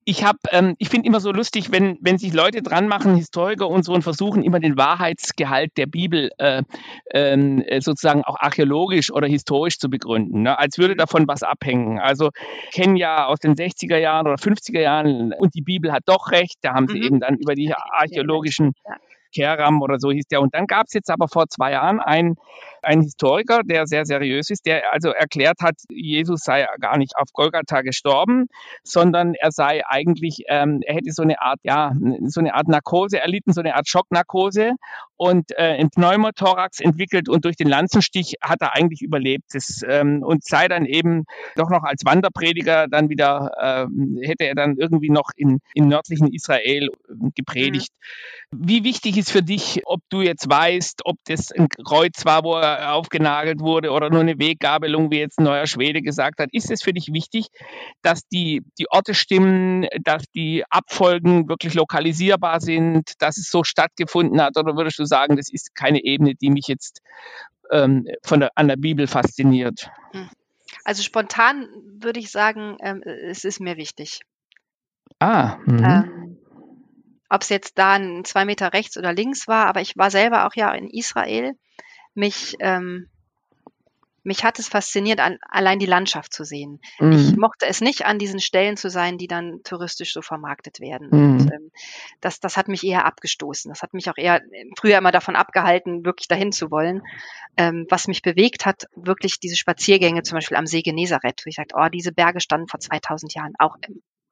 ich 0.07 0.23
habe, 0.23 0.39
ähm, 0.51 0.75
ich 0.79 0.91
finde 0.91 1.09
immer 1.09 1.21
so 1.21 1.33
lustig, 1.33 1.73
wenn, 1.73 1.97
wenn 2.01 2.19
sich 2.19 2.35
Leute 2.35 2.63
dran 2.63 2.89
machen, 2.89 3.17
Historiker 3.17 3.69
und 3.69 3.85
so, 3.85 3.93
und 3.95 4.03
versuchen 4.03 4.43
immer 4.43 4.61
den 4.61 4.77
Wahrheitsgehalt 4.77 5.73
der 5.77 5.87
Bibel 5.87 6.31
äh, 6.39 6.63
ähm, 7.13 7.63
äh, 7.63 7.81
sozusagen 7.81 8.23
auch 8.23 8.37
archäologisch 8.39 9.11
oder 9.11 9.27
historisch 9.27 9.79
zu 9.79 9.89
begründen, 9.89 10.43
ne? 10.43 10.59
als 10.59 10.77
würde 10.79 10.95
davon 10.95 11.27
was 11.27 11.43
abhängen. 11.43 11.99
Also 11.99 12.31
kennen 12.73 12.97
ja 12.97 13.27
aus 13.27 13.39
den 13.39 13.55
60er 13.55 13.97
Jahren 13.97 14.27
oder 14.27 14.37
50er 14.37 14.81
Jahren 14.81 15.33
und 15.33 15.55
die 15.55 15.63
Bibel 15.63 15.91
hat 15.91 16.03
doch 16.05 16.31
recht, 16.31 16.57
da 16.61 16.75
haben 16.75 16.89
sie 16.89 16.99
mhm. 16.99 17.05
eben 17.05 17.21
dann 17.21 17.37
über 17.37 17.55
die 17.55 17.73
archäologischen 17.73 18.73
Keram 19.35 19.83
oder 19.83 19.99
so 19.99 20.11
hieß 20.11 20.27
der. 20.27 20.41
Und 20.41 20.55
dann 20.55 20.67
gab 20.67 20.87
es 20.87 20.95
jetzt 20.95 21.11
aber 21.11 21.29
vor 21.29 21.49
zwei 21.49 21.73
Jahren 21.73 22.01
einen, 22.01 22.37
einen 22.85 23.03
Historiker, 23.03 23.61
der 23.65 23.87
sehr 23.87 24.05
seriös 24.05 24.51
ist, 24.51 24.67
der 24.67 24.93
also 24.93 25.11
erklärt 25.11 25.61
hat, 25.61 25.77
Jesus 25.89 26.41
sei 26.41 26.67
gar 26.81 26.99
nicht 26.99 27.17
auf 27.17 27.29
Golgatha 27.33 27.83
gestorben, 27.83 28.47
sondern 28.83 29.35
er 29.35 29.51
sei 29.53 29.83
eigentlich, 29.87 30.45
ähm, 30.49 30.81
er 30.85 30.97
hätte 30.97 31.13
so 31.13 31.23
eine 31.23 31.41
Art, 31.41 31.61
ja, 31.63 31.93
so 32.27 32.41
eine 32.41 32.55
Art 32.55 32.69
Narkose 32.69 33.21
erlitten, 33.21 33.53
so 33.53 33.61
eine 33.61 33.75
Art 33.75 33.89
Schocknarkose 33.89 34.73
und 35.17 35.53
äh, 35.53 35.79
ein 35.79 35.91
Pneumothorax 35.91 36.81
entwickelt 36.81 37.29
und 37.29 37.45
durch 37.45 37.57
den 37.57 37.69
Lanzenstich 37.69 38.35
hat 38.41 38.61
er 38.61 38.75
eigentlich 38.75 39.03
überlebt. 39.03 39.45
Das, 39.53 39.83
ähm, 39.89 40.23
und 40.23 40.45
sei 40.45 40.69
dann 40.69 40.87
eben 40.87 41.25
doch 41.57 41.71
noch 41.71 41.85
als 41.85 42.05
Wanderprediger 42.05 42.89
dann 42.89 43.09
wieder, 43.09 43.53
äh, 43.59 44.27
hätte 44.27 44.45
er 44.45 44.55
dann 44.55 44.77
irgendwie 44.77 45.11
noch 45.11 45.31
in, 45.37 45.61
in 45.75 45.89
nördlichen 45.89 46.33
Israel 46.33 46.89
äh, 46.89 47.31
gepredigt. 47.35 47.91
Mhm. 48.51 48.69
Wie 48.69 48.85
wichtig 48.85 49.17
ist 49.17 49.31
für 49.31 49.43
dich, 49.43 49.83
ob 49.85 50.01
du 50.11 50.23
jetzt 50.23 50.49
weißt, 50.49 51.03
ob 51.05 51.17
das 51.27 51.53
ein 51.53 51.69
Kreuz 51.69 52.25
war, 52.25 52.45
wo 52.45 52.55
er 52.57 52.74
aufgenagelt 52.77 53.61
wurde 53.61 53.91
oder 53.91 54.11
nur 54.11 54.21
eine 54.21 54.39
Weggabelung, 54.39 55.11
wie 55.11 55.19
jetzt 55.19 55.39
ein 55.39 55.45
neuer 55.45 55.67
Schwede 55.67 56.03
gesagt 56.03 56.41
hat? 56.41 56.49
Ist 56.53 56.71
es 56.71 56.83
für 56.83 56.93
dich 56.93 57.13
wichtig, 57.13 57.49
dass 58.03 58.27
die, 58.29 58.63
die 58.79 58.91
Orte 58.91 59.15
stimmen, 59.15 59.87
dass 60.03 60.25
die 60.35 60.65
Abfolgen 60.71 61.49
wirklich 61.49 61.75
lokalisierbar 61.75 62.61
sind, 62.61 63.13
dass 63.21 63.37
es 63.37 63.51
so 63.51 63.65
stattgefunden 63.65 64.41
hat? 64.41 64.57
Oder 64.57 64.77
würdest 64.77 64.99
du 64.99 65.05
sagen, 65.05 65.37
das 65.37 65.51
ist 65.51 65.75
keine 65.75 66.05
Ebene, 66.05 66.35
die 66.35 66.51
mich 66.51 66.67
jetzt 66.67 67.01
ähm, 67.71 68.07
von 68.23 68.41
der, 68.41 68.51
an 68.55 68.69
der 68.69 68.77
Bibel 68.77 69.07
fasziniert? 69.07 69.91
Hm. 70.13 70.29
Also 70.85 71.03
spontan 71.03 71.69
würde 71.99 72.21
ich 72.21 72.31
sagen, 72.31 72.77
ähm, 72.81 73.03
es 73.03 73.45
ist 73.45 73.61
mir 73.61 73.77
wichtig. 73.77 74.21
Ah. 75.19 75.57
Mhm. 75.67 75.85
Ähm, 75.85 76.39
Ob 77.29 77.43
es 77.43 77.49
jetzt 77.49 77.79
da 77.79 77.93
ein 77.93 78.25
zwei 78.25 78.45
Meter 78.45 78.73
rechts 78.73 78.97
oder 78.97 79.13
links 79.13 79.47
war, 79.49 79.67
aber 79.67 79.81
ich 79.81 79.97
war 79.97 80.11
selber 80.11 80.47
auch 80.47 80.55
ja 80.55 80.73
in 80.73 80.89
Israel. 80.91 81.53
Mich 82.15 82.57
ähm, 82.61 83.09
mich 84.25 84.43
hat 84.43 84.59
es 84.59 84.69
fasziniert, 84.69 85.21
an, 85.21 85.39
allein 85.49 85.79
die 85.79 85.87
Landschaft 85.87 86.33
zu 86.33 86.45
sehen. 86.45 86.81
Mhm. 86.99 87.13
Ich 87.13 87.37
mochte 87.37 87.67
es 87.67 87.81
nicht, 87.83 88.07
an 88.07 88.19
diesen 88.19 88.41
Stellen 88.41 88.77
zu 88.77 88.89
sein, 88.89 89.19
die 89.19 89.29
dann 89.29 89.61
touristisch 89.65 90.15
so 90.15 90.23
vermarktet 90.23 90.81
werden. 90.81 91.09
Mhm. 91.11 91.41
Und, 91.41 91.53
ähm, 91.53 91.71
das, 92.23 92.41
das 92.41 92.57
hat 92.57 92.69
mich 92.69 92.85
eher 92.85 93.05
abgestoßen. 93.05 93.69
Das 93.69 93.83
hat 93.83 93.93
mich 93.93 94.09
auch 94.09 94.17
eher 94.17 94.41
früher 94.79 94.99
immer 94.99 95.13
davon 95.13 95.37
abgehalten, 95.37 96.07
wirklich 96.07 96.27
dahin 96.27 96.53
zu 96.53 96.71
wollen. 96.71 97.03
Ähm, 97.59 97.87
was 97.91 98.09
mich 98.09 98.23
bewegt 98.23 98.65
hat, 98.65 98.87
wirklich 98.97 99.39
diese 99.41 99.57
Spaziergänge, 99.57 100.23
zum 100.23 100.37
Beispiel 100.37 100.57
am 100.57 100.67
See 100.67 100.83
Genezareth, 100.83 101.43
wo 101.45 101.49
ich 101.49 101.57
sagte, 101.57 101.77
oh, 101.79 101.89
diese 101.89 102.13
Berge 102.13 102.41
standen 102.41 102.67
vor 102.67 102.81
2000 102.81 103.35
Jahren 103.35 103.53
auch 103.59 103.77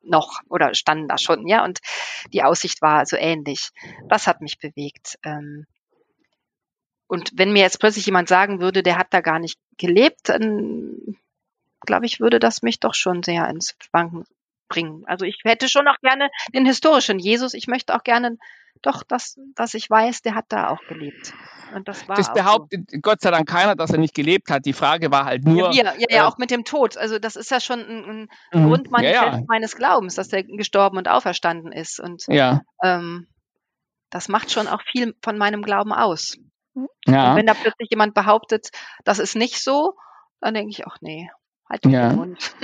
noch 0.02 0.40
oder 0.48 0.74
standen 0.74 1.06
da 1.06 1.16
schon, 1.18 1.46
ja, 1.46 1.64
und 1.64 1.78
die 2.32 2.42
Aussicht 2.42 2.82
war 2.82 3.06
so 3.06 3.16
ähnlich. 3.16 3.70
Das 4.08 4.26
hat 4.26 4.40
mich 4.40 4.58
bewegt. 4.58 5.18
Ähm, 5.22 5.66
und 7.12 7.30
wenn 7.34 7.52
mir 7.52 7.60
jetzt 7.60 7.78
plötzlich 7.78 8.06
jemand 8.06 8.26
sagen 8.26 8.62
würde, 8.62 8.82
der 8.82 8.96
hat 8.96 9.08
da 9.10 9.20
gar 9.20 9.38
nicht 9.38 9.58
gelebt, 9.76 10.30
dann 10.30 11.18
glaube 11.82 12.06
ich, 12.06 12.20
würde 12.20 12.38
das 12.38 12.62
mich 12.62 12.80
doch 12.80 12.94
schon 12.94 13.22
sehr 13.22 13.46
ins 13.50 13.76
Wanken 13.92 14.24
bringen. 14.70 15.04
Also 15.04 15.26
ich 15.26 15.38
hätte 15.44 15.68
schon 15.68 15.86
auch 15.88 15.98
gerne 16.00 16.30
den 16.54 16.64
historischen 16.64 17.18
Jesus. 17.18 17.52
Ich 17.52 17.66
möchte 17.66 17.94
auch 17.94 18.02
gerne 18.02 18.38
doch, 18.80 19.02
dass, 19.02 19.38
dass 19.54 19.74
ich 19.74 19.90
weiß, 19.90 20.22
der 20.22 20.34
hat 20.34 20.46
da 20.48 20.70
auch 20.70 20.80
gelebt. 20.88 21.34
Und 21.74 21.86
das 21.86 22.08
war 22.08 22.16
das 22.16 22.32
behauptet 22.32 22.90
so. 22.90 22.98
Gott 23.02 23.20
sei 23.20 23.30
Dank 23.30 23.46
keiner, 23.46 23.76
dass 23.76 23.90
er 23.90 23.98
nicht 23.98 24.14
gelebt 24.14 24.48
hat. 24.50 24.64
Die 24.64 24.72
Frage 24.72 25.10
war 25.10 25.26
halt 25.26 25.44
nur. 25.44 25.70
Ja, 25.74 25.92
ja, 25.92 25.94
ja, 25.98 26.06
äh, 26.08 26.20
auch 26.22 26.38
mit 26.38 26.50
dem 26.50 26.64
Tod. 26.64 26.96
Also 26.96 27.18
das 27.18 27.36
ist 27.36 27.50
ja 27.50 27.60
schon 27.60 27.80
ein, 27.80 28.04
ein 28.04 28.28
mhm. 28.54 28.68
Grundmanifest 28.68 29.22
ja, 29.22 29.36
ja. 29.36 29.44
meines 29.48 29.76
Glaubens, 29.76 30.14
dass 30.14 30.32
er 30.32 30.44
gestorben 30.44 30.96
und 30.96 31.08
auferstanden 31.08 31.72
ist. 31.72 32.00
Und 32.00 32.24
ja. 32.28 32.62
ähm, 32.82 33.26
das 34.08 34.30
macht 34.30 34.50
schon 34.50 34.66
auch 34.66 34.80
viel 34.80 35.14
von 35.22 35.36
meinem 35.36 35.60
Glauben 35.60 35.92
aus. 35.92 36.38
Ja. 37.06 37.30
Und 37.30 37.38
wenn 37.38 37.46
da 37.46 37.54
plötzlich 37.54 37.88
jemand 37.90 38.14
behauptet, 38.14 38.70
das 39.04 39.18
ist 39.18 39.36
nicht 39.36 39.62
so, 39.62 39.94
dann 40.40 40.54
denke 40.54 40.70
ich, 40.70 40.86
ach 40.86 40.96
nee, 41.00 41.30
halt 41.72 41.84
ja. 41.86 42.10
den 42.10 42.16
Mund. 42.16 42.54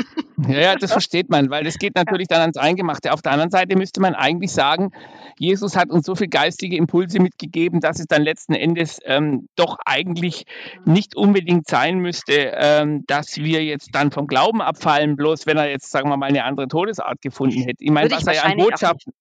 Ja, 0.47 0.61
ja, 0.61 0.77
das 0.77 0.93
versteht 0.93 1.31
man, 1.31 1.51
weil 1.51 1.65
das 1.65 1.79
geht 1.79 1.97
natürlich 1.97 2.29
dann 2.29 2.41
ans 2.41 2.57
Eingemachte. 2.57 3.13
Auf 3.13 3.23
der 3.23 3.33
anderen 3.33 3.51
Seite 3.51 3.77
müsste 3.77 4.01
man 4.01 4.15
eigentlich 4.15 4.53
sagen, 4.53 4.93
Jesus 5.39 5.77
hat 5.77 5.91
uns 5.91 6.07
so 6.07 6.15
viel 6.15 6.29
geistige 6.29 6.77
Impulse 6.77 7.21
mitgegeben, 7.21 7.81
dass 7.81 7.99
es 7.99 8.07
dann 8.07 8.23
letzten 8.23 8.55
Endes 8.55 9.01
ähm, 9.05 9.49
doch 9.57 9.79
eigentlich 9.85 10.45
nicht 10.85 11.17
unbedingt 11.17 11.67
sein 11.67 11.99
müsste, 11.99 12.53
ähm, 12.55 13.05
dass 13.07 13.37
wir 13.37 13.65
jetzt 13.65 13.95
dann 13.95 14.13
vom 14.13 14.27
Glauben 14.27 14.63
abfallen, 14.63 15.17
bloß 15.17 15.47
wenn 15.47 15.57
er 15.57 15.69
jetzt, 15.69 15.91
sagen 15.91 16.09
wir 16.09 16.17
mal, 16.17 16.27
eine 16.27 16.45
andere 16.45 16.69
Todesart 16.69 17.21
gefunden 17.21 17.63
hätte. 17.63 17.83
Ich 17.83 17.91
meine, 17.91 18.11
was 18.11 18.27
er 18.27 18.35
ja 18.35 18.43
an 18.45 18.59
Botschaften, 18.59 19.13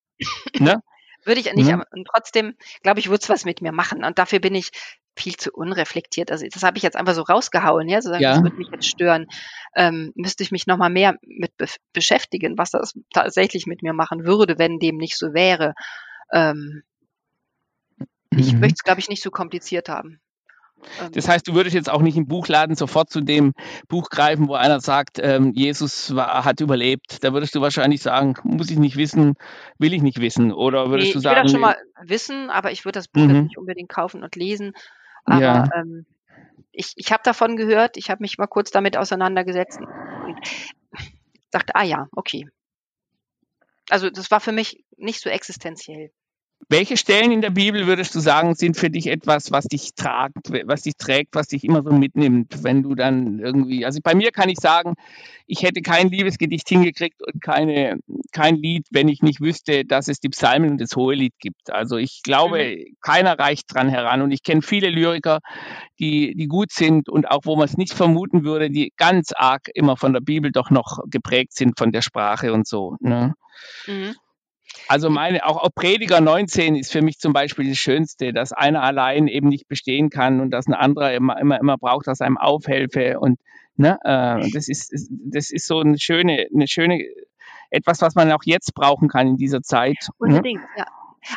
ne? 0.58 0.82
Würde 1.28 1.40
ich 1.42 1.52
nicht, 1.52 1.70
mhm. 1.70 1.84
und 1.92 2.08
trotzdem, 2.10 2.54
glaube 2.82 3.00
ich, 3.00 3.10
würde 3.10 3.20
es 3.22 3.28
was 3.28 3.44
mit 3.44 3.60
mir 3.60 3.70
machen. 3.70 4.02
Und 4.02 4.18
dafür 4.18 4.38
bin 4.38 4.54
ich 4.54 4.70
viel 5.14 5.36
zu 5.36 5.50
unreflektiert. 5.52 6.30
Also 6.30 6.46
das 6.50 6.62
habe 6.62 6.78
ich 6.78 6.82
jetzt 6.82 6.96
einfach 6.96 7.14
so 7.14 7.20
rausgehauen, 7.20 7.86
ja, 7.86 8.00
so 8.00 8.08
sagen, 8.08 8.22
ja. 8.22 8.32
das 8.32 8.42
würde 8.42 8.56
mich 8.56 8.68
jetzt 8.72 8.86
stören. 8.86 9.26
Ähm, 9.76 10.12
müsste 10.14 10.42
ich 10.42 10.52
mich 10.52 10.66
nochmal 10.66 10.88
mehr 10.88 11.18
mit 11.20 11.54
be 11.58 11.66
beschäftigen, 11.92 12.56
was 12.56 12.70
das 12.70 12.94
tatsächlich 13.12 13.66
mit 13.66 13.82
mir 13.82 13.92
machen 13.92 14.24
würde, 14.24 14.58
wenn 14.58 14.78
dem 14.78 14.96
nicht 14.96 15.18
so 15.18 15.34
wäre. 15.34 15.74
Ähm, 16.32 16.82
mhm. 17.98 18.38
Ich 18.38 18.54
möchte 18.54 18.76
es, 18.78 18.84
glaube 18.84 19.00
ich, 19.00 19.10
nicht 19.10 19.22
so 19.22 19.30
kompliziert 19.30 19.90
haben. 19.90 20.22
Ähm. 21.00 21.12
Das 21.12 21.28
heißt, 21.28 21.46
du 21.46 21.54
würdest 21.54 21.74
jetzt 21.74 21.90
auch 21.90 22.02
nicht 22.02 22.16
im 22.16 22.26
Buchladen 22.26 22.76
sofort 22.76 23.10
zu 23.10 23.20
dem 23.20 23.54
Buch 23.88 24.10
greifen, 24.10 24.48
wo 24.48 24.54
einer 24.54 24.80
sagt, 24.80 25.18
ähm, 25.20 25.52
Jesus 25.54 26.14
war, 26.14 26.44
hat 26.44 26.60
überlebt. 26.60 27.22
Da 27.22 27.32
würdest 27.32 27.54
du 27.54 27.60
wahrscheinlich 27.60 28.02
sagen, 28.02 28.34
muss 28.44 28.70
ich 28.70 28.78
nicht 28.78 28.96
wissen, 28.96 29.34
will 29.78 29.94
ich 29.94 30.02
nicht 30.02 30.20
wissen. 30.20 30.52
Oder 30.52 30.90
würdest 30.90 31.08
nee, 31.08 31.12
du 31.14 31.20
sagen. 31.20 31.34
Ich 31.34 31.38
will 31.38 31.42
das 31.44 31.52
schon 31.52 31.60
mal 31.60 32.08
wissen, 32.08 32.50
aber 32.50 32.72
ich 32.72 32.84
würde 32.84 32.98
das 32.98 33.08
Buch 33.08 33.22
mhm. 33.22 33.44
nicht 33.44 33.58
unbedingt 33.58 33.88
kaufen 33.88 34.22
und 34.22 34.36
lesen. 34.36 34.72
Aber 35.24 35.40
ja. 35.40 35.68
ähm, 35.74 36.06
ich, 36.72 36.92
ich 36.96 37.12
habe 37.12 37.22
davon 37.24 37.56
gehört, 37.56 37.96
ich 37.96 38.10
habe 38.10 38.22
mich 38.22 38.38
mal 38.38 38.46
kurz 38.46 38.70
damit 38.70 38.96
auseinandergesetzt 38.96 39.80
und 39.80 40.38
dachte, 41.50 41.74
ah 41.74 41.82
ja, 41.82 42.08
okay. 42.12 42.48
Also 43.90 44.10
das 44.10 44.30
war 44.30 44.40
für 44.40 44.52
mich 44.52 44.84
nicht 44.96 45.20
so 45.20 45.30
existenziell. 45.30 46.10
Welche 46.70 46.98
Stellen 46.98 47.32
in 47.32 47.40
der 47.40 47.48
Bibel 47.48 47.86
würdest 47.86 48.14
du 48.14 48.20
sagen, 48.20 48.54
sind 48.54 48.76
für 48.76 48.90
dich 48.90 49.06
etwas, 49.06 49.50
was 49.50 49.64
dich 49.64 49.94
tragt, 49.94 50.50
was 50.66 50.82
dich 50.82 50.98
trägt, 50.98 51.34
was 51.34 51.48
dich 51.48 51.64
immer 51.64 51.82
so 51.82 51.90
mitnimmt, 51.90 52.62
wenn 52.62 52.82
du 52.82 52.94
dann 52.94 53.38
irgendwie, 53.38 53.86
also 53.86 54.00
bei 54.02 54.14
mir 54.14 54.32
kann 54.32 54.50
ich 54.50 54.58
sagen, 54.60 54.94
ich 55.46 55.62
hätte 55.62 55.80
kein 55.80 56.10
Liebesgedicht 56.10 56.68
hingekriegt 56.68 57.22
und 57.22 57.40
keine, 57.40 57.98
kein 58.32 58.56
Lied, 58.56 58.86
wenn 58.90 59.08
ich 59.08 59.22
nicht 59.22 59.40
wüsste, 59.40 59.86
dass 59.86 60.08
es 60.08 60.20
die 60.20 60.28
Psalmen 60.28 60.72
und 60.72 60.80
das 60.82 60.94
Hohelied 60.94 61.32
gibt. 61.38 61.72
Also 61.72 61.96
ich 61.96 62.20
glaube, 62.22 62.76
mhm. 62.76 62.96
keiner 63.00 63.38
reicht 63.38 63.72
dran 63.72 63.88
heran 63.88 64.20
und 64.20 64.30
ich 64.30 64.42
kenne 64.42 64.60
viele 64.60 64.90
Lyriker, 64.90 65.38
die, 65.98 66.34
die 66.34 66.48
gut 66.48 66.70
sind 66.70 67.08
und 67.08 67.30
auch 67.30 67.40
wo 67.44 67.56
man 67.56 67.64
es 67.64 67.78
nicht 67.78 67.94
vermuten 67.94 68.44
würde, 68.44 68.68
die 68.68 68.92
ganz 68.98 69.32
arg 69.34 69.70
immer 69.72 69.96
von 69.96 70.12
der 70.12 70.20
Bibel 70.20 70.52
doch 70.52 70.68
noch 70.68 70.98
geprägt 71.06 71.54
sind 71.54 71.78
von 71.78 71.92
der 71.92 72.02
Sprache 72.02 72.52
und 72.52 72.68
so. 72.68 72.96
Ne? 73.00 73.32
Mhm. 73.86 74.14
Also 74.86 75.10
meine, 75.10 75.44
auch, 75.46 75.56
auch 75.56 75.70
Prediger 75.74 76.20
19 76.20 76.76
ist 76.76 76.92
für 76.92 77.02
mich 77.02 77.18
zum 77.18 77.32
Beispiel 77.32 77.68
das 77.68 77.78
Schönste, 77.78 78.32
dass 78.32 78.52
einer 78.52 78.82
allein 78.82 79.26
eben 79.26 79.48
nicht 79.48 79.68
bestehen 79.68 80.10
kann 80.10 80.40
und 80.40 80.50
dass 80.50 80.66
ein 80.66 80.74
anderer 80.74 81.12
immer, 81.14 81.38
immer, 81.38 81.58
immer 81.58 81.76
braucht, 81.76 82.06
dass 82.06 82.20
einem 82.20 82.38
aufhelfe 82.38 83.18
und 83.20 83.38
Ne? 83.78 83.96
Äh, 84.02 84.50
das, 84.50 84.68
ist, 84.68 84.92
das 85.08 85.50
ist 85.50 85.66
so 85.66 85.78
eine 85.78 85.98
schöne, 85.98 86.48
eine 86.52 86.66
schöne, 86.66 87.00
etwas, 87.70 88.02
was 88.02 88.16
man 88.16 88.30
auch 88.32 88.42
jetzt 88.44 88.74
brauchen 88.74 89.08
kann 89.08 89.28
in 89.28 89.36
dieser 89.36 89.62
Zeit. 89.62 89.96
Ne? 90.00 90.14
Unbedingt, 90.18 90.62
ne? 90.62 90.68
ja. 90.78 90.86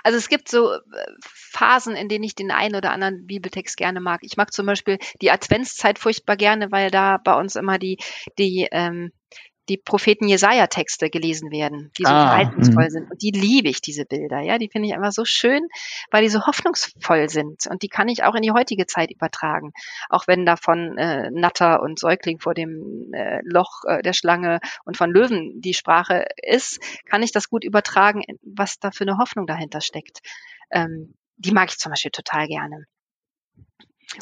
Also 0.04 0.18
es 0.18 0.28
gibt 0.28 0.48
so 0.50 0.74
äh, 0.74 0.80
Phasen, 1.24 1.96
in 1.96 2.08
denen 2.08 2.24
ich 2.24 2.34
den 2.34 2.52
einen 2.52 2.76
oder 2.76 2.92
anderen 2.92 3.28
Bibeltext 3.28 3.78
gerne 3.78 4.00
mag. 4.00 4.22
Ich 4.24 4.38
mag 4.38 4.54
zum 4.54 4.66
Beispiel 4.66 4.98
die 5.22 5.32
Adventszeit 5.32 6.00
furchtbar 6.00 6.36
gerne, 6.36 6.72
weil 6.72 6.90
da 6.90 7.18
bei 7.18 7.40
uns 7.40 7.56
immer 7.56 7.78
die, 7.78 7.98
die 8.40 8.68
ähm, 8.72 9.12
die 9.72 9.78
Propheten 9.78 10.28
Jesaja-Texte 10.28 11.10
gelesen 11.10 11.50
werden, 11.50 11.92
die 11.98 12.04
so 12.04 12.10
ah, 12.10 12.28
verheißungsvoll 12.28 12.84
hm. 12.84 12.90
sind. 12.90 13.12
Und 13.12 13.22
die 13.22 13.32
liebe 13.32 13.70
ich, 13.70 13.80
diese 13.80 14.06
Bilder. 14.06 14.42
Ja, 14.42 14.58
die 14.58 14.68
finde 14.70 14.90
ich 14.90 14.94
einfach 14.94 15.14
so 15.14 15.24
schön, 15.24 15.68
weil 16.12 16.24
die 16.24 16.30
so 16.30 16.46
hoffnungsvoll 16.46 17.30
sind. 17.30 17.68
Und 17.68 17.82
die 17.82 17.88
kann 17.88 18.10
ich 18.10 18.24
auch 18.24 18.36
in 18.36 18.42
die 18.42 18.52
heutige 18.52 18.86
Zeit 18.86 19.12
übertragen. 19.12 19.72
Auch 20.10 20.28
wenn 20.28 20.46
da 20.46 20.58
von 20.58 20.98
äh, 20.98 21.32
Natter 21.32 21.82
und 21.82 22.00
Säugling 22.00 22.40
vor 22.40 22.54
dem 22.54 23.14
äh, 23.14 23.40
Loch 23.44 23.84
äh, 23.88 24.02
der 24.02 24.14
Schlange 24.14 24.60
und 24.84 24.98
von 24.98 25.10
Löwen 25.10 25.62
die 25.62 25.74
Sprache 25.74 26.26
ist, 26.36 26.82
kann 27.06 27.24
ich 27.24 27.32
das 27.32 27.48
gut 27.48 27.64
übertragen, 27.64 28.24
was 28.42 28.78
da 28.80 28.92
für 28.92 29.06
eine 29.06 29.18
Hoffnung 29.18 29.48
dahinter 29.48 29.80
steckt. 29.80 30.20
Ähm, 30.70 31.14
die 31.38 31.52
mag 31.52 31.70
ich 31.70 31.78
zum 31.78 31.92
Beispiel 31.92 32.12
total 32.12 32.48
gerne. 32.48 32.86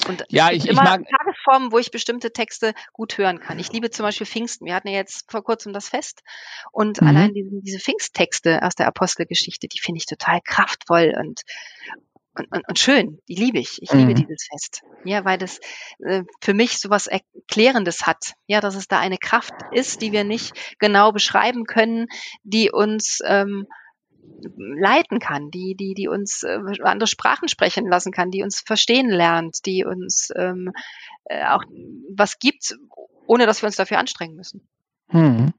Und 0.08 0.24
ja, 0.30 0.52
ich, 0.52 0.68
immer 0.68 0.84
ich 0.84 0.90
mag 0.90 1.02
Tagesformen, 1.10 1.72
wo 1.72 1.80
ich 1.80 1.92
bestimmte 1.92 2.32
Texte 2.32 2.74
gut 2.94 3.18
hören 3.18 3.40
kann. 3.40 3.58
Ich 3.58 3.72
liebe 3.72 3.90
zum 3.90 4.04
Beispiel 4.04 4.28
Pfingsten. 4.28 4.66
Wir 4.66 4.76
hatten 4.76 4.88
ja 4.88 4.96
jetzt 4.96 5.30
vor 5.32 5.44
kurzem 5.44 5.74
das 5.74 5.90
Fest 5.90 6.22
und 6.72 7.02
mhm. 7.02 7.08
allein 7.08 7.34
diese, 7.34 7.50
diese 7.62 7.80
Pfingsttexte 7.80 8.62
aus 8.62 8.76
der 8.76 8.88
Apostelgeschichte, 8.88 9.68
die 9.68 9.80
finde 9.80 9.98
ich 9.98 10.06
total 10.06 10.42
kraftvoll 10.44 11.16
und, 11.18 11.42
und, 12.36 12.52
und, 12.52 12.68
und 12.68 12.80
schön. 12.80 13.20
Die 13.28 13.36
liebe 13.36 13.58
ich. 13.58 13.82
Ich 13.82 13.92
mhm. 13.92 14.00
liebe 14.00 14.14
dieses 14.14 14.48
Fest. 14.52 14.84
Ja, 15.06 15.26
weil 15.26 15.40
das 15.40 15.60
äh, 16.06 16.24
für 16.40 16.54
mich 16.54 16.78
so 16.80 16.92
was 16.92 17.08
Erklärendes 17.08 18.06
hat. 18.06 18.34
Ja, 18.46 18.62
dass 18.62 18.76
es 18.76 18.88
da 18.88 19.00
eine 19.00 19.18
Kraft 19.18 19.54
ist, 19.72 20.04
die 20.04 20.12
wir 20.12 20.24
nicht 20.24 20.78
genau 20.78 21.12
beschreiben 21.12 21.66
können, 21.66 22.08
die 22.44 22.70
uns 22.72 23.20
ähm, 23.26 23.66
leiten 24.58 25.20
kann, 25.20 25.52
die, 25.52 25.76
die, 25.76 25.94
die 25.94 26.08
uns 26.08 26.44
äh, 26.44 26.60
andere 26.82 27.08
Sprachen 27.08 27.48
sprechen 27.48 27.88
lassen 27.88 28.12
kann, 28.12 28.32
die 28.32 28.44
uns 28.44 28.62
verstehen 28.62 29.10
lernt, 29.10 29.66
die 29.66 29.86
uns 29.86 30.32
ähm, 30.36 30.72
äh, 31.26 31.46
auch 31.46 31.64
was 32.14 32.40
gibt, 32.40 32.76
ohne 33.28 33.46
dass 33.46 33.62
wir 33.62 33.68
uns 33.68 33.76
dafür 33.76 34.00
anstrengen 34.00 34.36
müssen. 34.36 34.68
Hm. 35.08 35.54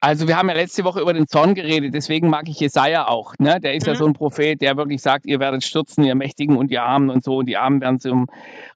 Also 0.00 0.28
wir 0.28 0.36
haben 0.36 0.48
ja 0.48 0.54
letzte 0.54 0.84
Woche 0.84 1.00
über 1.00 1.14
den 1.14 1.26
Zorn 1.26 1.54
geredet, 1.54 1.94
deswegen 1.94 2.28
mag 2.28 2.48
ich 2.48 2.60
Jesaja 2.60 3.08
auch. 3.08 3.34
Ne? 3.38 3.60
Der 3.60 3.74
ist 3.74 3.86
mhm. 3.86 3.92
ja 3.92 3.98
so 3.98 4.06
ein 4.06 4.12
Prophet, 4.12 4.60
der 4.60 4.76
wirklich 4.76 5.00
sagt, 5.00 5.24
ihr 5.24 5.40
werdet 5.40 5.64
stürzen, 5.64 6.04
ihr 6.04 6.14
Mächtigen 6.14 6.58
und 6.58 6.70
ihr 6.70 6.82
Armen 6.82 7.08
und 7.08 7.24
so, 7.24 7.38
und 7.38 7.46
die 7.46 7.56
Armen 7.56 7.80
werden 7.80 7.98
zum 7.98 8.26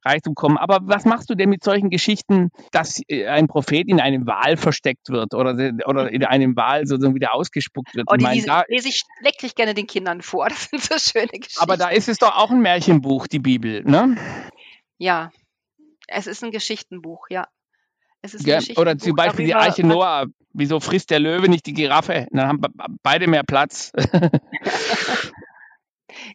Reichtum 0.02 0.34
kommen. 0.34 0.56
Aber 0.56 0.80
was 0.82 1.04
machst 1.04 1.28
du 1.28 1.34
denn 1.34 1.50
mit 1.50 1.62
solchen 1.62 1.90
Geschichten, 1.90 2.50
dass 2.72 3.02
äh, 3.08 3.26
ein 3.26 3.48
Prophet 3.48 3.86
in 3.86 4.00
einem 4.00 4.26
Wal 4.26 4.56
versteckt 4.56 5.10
wird 5.10 5.34
oder, 5.34 5.50
oder 5.86 6.10
in 6.10 6.24
einem 6.24 6.56
Wal 6.56 6.86
sozusagen 6.86 7.14
wieder 7.14 7.34
ausgespuckt 7.34 7.94
wird? 7.94 8.06
Oh, 8.10 8.16
die, 8.16 8.24
ich 8.38 8.46
meine, 8.46 8.64
lese 8.68 8.88
ich 8.88 9.02
schrecklich 9.20 9.54
gerne 9.54 9.74
den 9.74 9.86
Kindern 9.86 10.22
vor. 10.22 10.48
Das 10.60 10.64
sind 10.64 10.82
so 10.82 10.98
schöne 10.98 11.28
Geschichten. 11.28 11.62
Aber 11.62 11.76
da 11.76 11.90
ist 11.90 12.08
es 12.08 12.18
doch 12.18 12.36
auch 12.36 12.50
ein 12.50 12.60
Märchenbuch, 12.60 13.26
die 13.26 13.38
Bibel, 13.38 13.82
ne? 13.84 14.16
Ja, 14.98 15.30
es 16.08 16.26
ist 16.26 16.42
ein 16.42 16.50
Geschichtenbuch, 16.50 17.26
ja. 17.30 17.46
Ja, 18.40 18.60
oder 18.76 18.98
zum 18.98 19.16
Beispiel 19.16 19.46
die 19.46 19.54
Arche 19.54 19.86
Noah. 19.86 20.26
Wieso 20.52 20.80
frisst 20.80 21.10
der 21.10 21.20
Löwe 21.20 21.48
nicht 21.48 21.64
die 21.66 21.74
Giraffe? 21.74 22.26
Dann 22.32 22.48
haben 22.48 22.60
beide 23.04 23.28
mehr 23.28 23.44
Platz. 23.44 23.92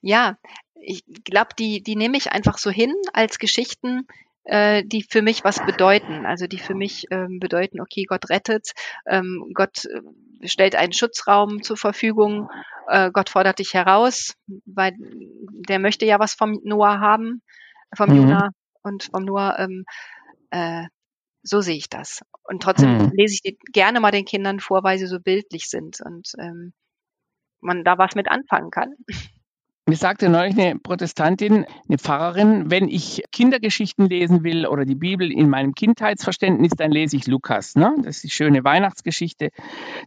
ja, 0.02 0.38
ich 0.74 1.04
glaube, 1.26 1.50
die, 1.60 1.84
die 1.84 1.98
nehme 1.98 2.16
ich 2.16 2.32
einfach 2.32 2.58
so 2.58 2.72
hin 2.72 2.94
als 3.12 3.40
Geschichten, 3.40 4.08
äh, 4.46 4.84
die 4.86 5.04
für 5.04 5.22
mich 5.22 5.44
was 5.44 5.66
bedeuten. 5.66 6.26
Also 6.26 6.48
die 6.48 6.60
für 6.60 6.76
mich 6.76 7.06
ähm, 7.12 7.40
bedeuten, 7.40 7.82
okay, 7.82 8.06
Gott 8.06 8.30
rettet, 8.30 8.72
ähm, 9.06 9.52
Gott 9.54 9.86
äh, 9.86 10.48
stellt 10.48 10.76
einen 10.76 10.94
Schutzraum 10.94 11.62
zur 11.62 11.78
Verfügung, 11.78 12.50
äh, 12.88 13.12
Gott 13.12 13.30
fordert 13.30 13.60
dich 13.60 13.74
heraus, 13.74 14.36
weil 14.66 14.94
der 14.98 15.80
möchte 15.80 16.06
ja 16.06 16.20
was 16.20 16.36
vom 16.36 16.62
Noah 16.64 17.00
haben, 17.00 17.42
vom 17.96 18.12
mhm. 18.12 18.16
Jonah 18.16 18.50
und 18.82 19.10
vom 19.12 19.26
Noah. 19.26 19.60
Ähm, 19.60 19.84
äh, 20.52 20.84
so 21.46 21.62
sehe 21.62 21.78
ich 21.78 21.90
das. 21.90 22.22
Und 22.44 22.62
trotzdem 22.64 23.00
hm. 23.00 23.12
lese 23.16 23.36
ich 23.36 23.42
die 23.42 23.58
gerne 23.72 24.00
mal 24.00 24.12
den 24.12 24.26
Kindern 24.26 24.60
vor, 24.60 24.84
weil 24.84 24.98
sie 24.98 25.08
so 25.08 25.20
bildlich 25.20 25.70
sind 25.70 26.02
und 26.04 26.32
ähm, 26.40 26.74
man 27.62 27.84
da 27.84 27.98
was 27.98 28.16
mit 28.16 28.30
anfangen 28.30 28.72
kann. 28.72 28.96
Mir 29.88 29.98
sagte 29.98 30.30
neulich 30.30 30.58
eine 30.58 30.80
Protestantin, 30.80 31.68
eine 31.88 31.98
Pfarrerin, 32.00 32.72
wenn 32.72 32.88
ich 32.88 33.22
Kindergeschichten 33.32 34.10
lesen 34.10 34.44
will 34.44 34.66
oder 34.66 34.84
die 34.84 34.96
Bibel 34.96 35.32
in 35.32 35.48
meinem 35.48 35.76
Kindheitsverständnis, 35.76 36.72
dann 36.76 36.92
lese 36.92 37.16
ich 37.18 37.28
Lukas. 37.28 37.76
Ne? 37.76 37.94
Das 37.98 38.16
ist 38.16 38.24
die 38.24 38.30
schöne 38.32 38.64
Weihnachtsgeschichte. 38.64 39.50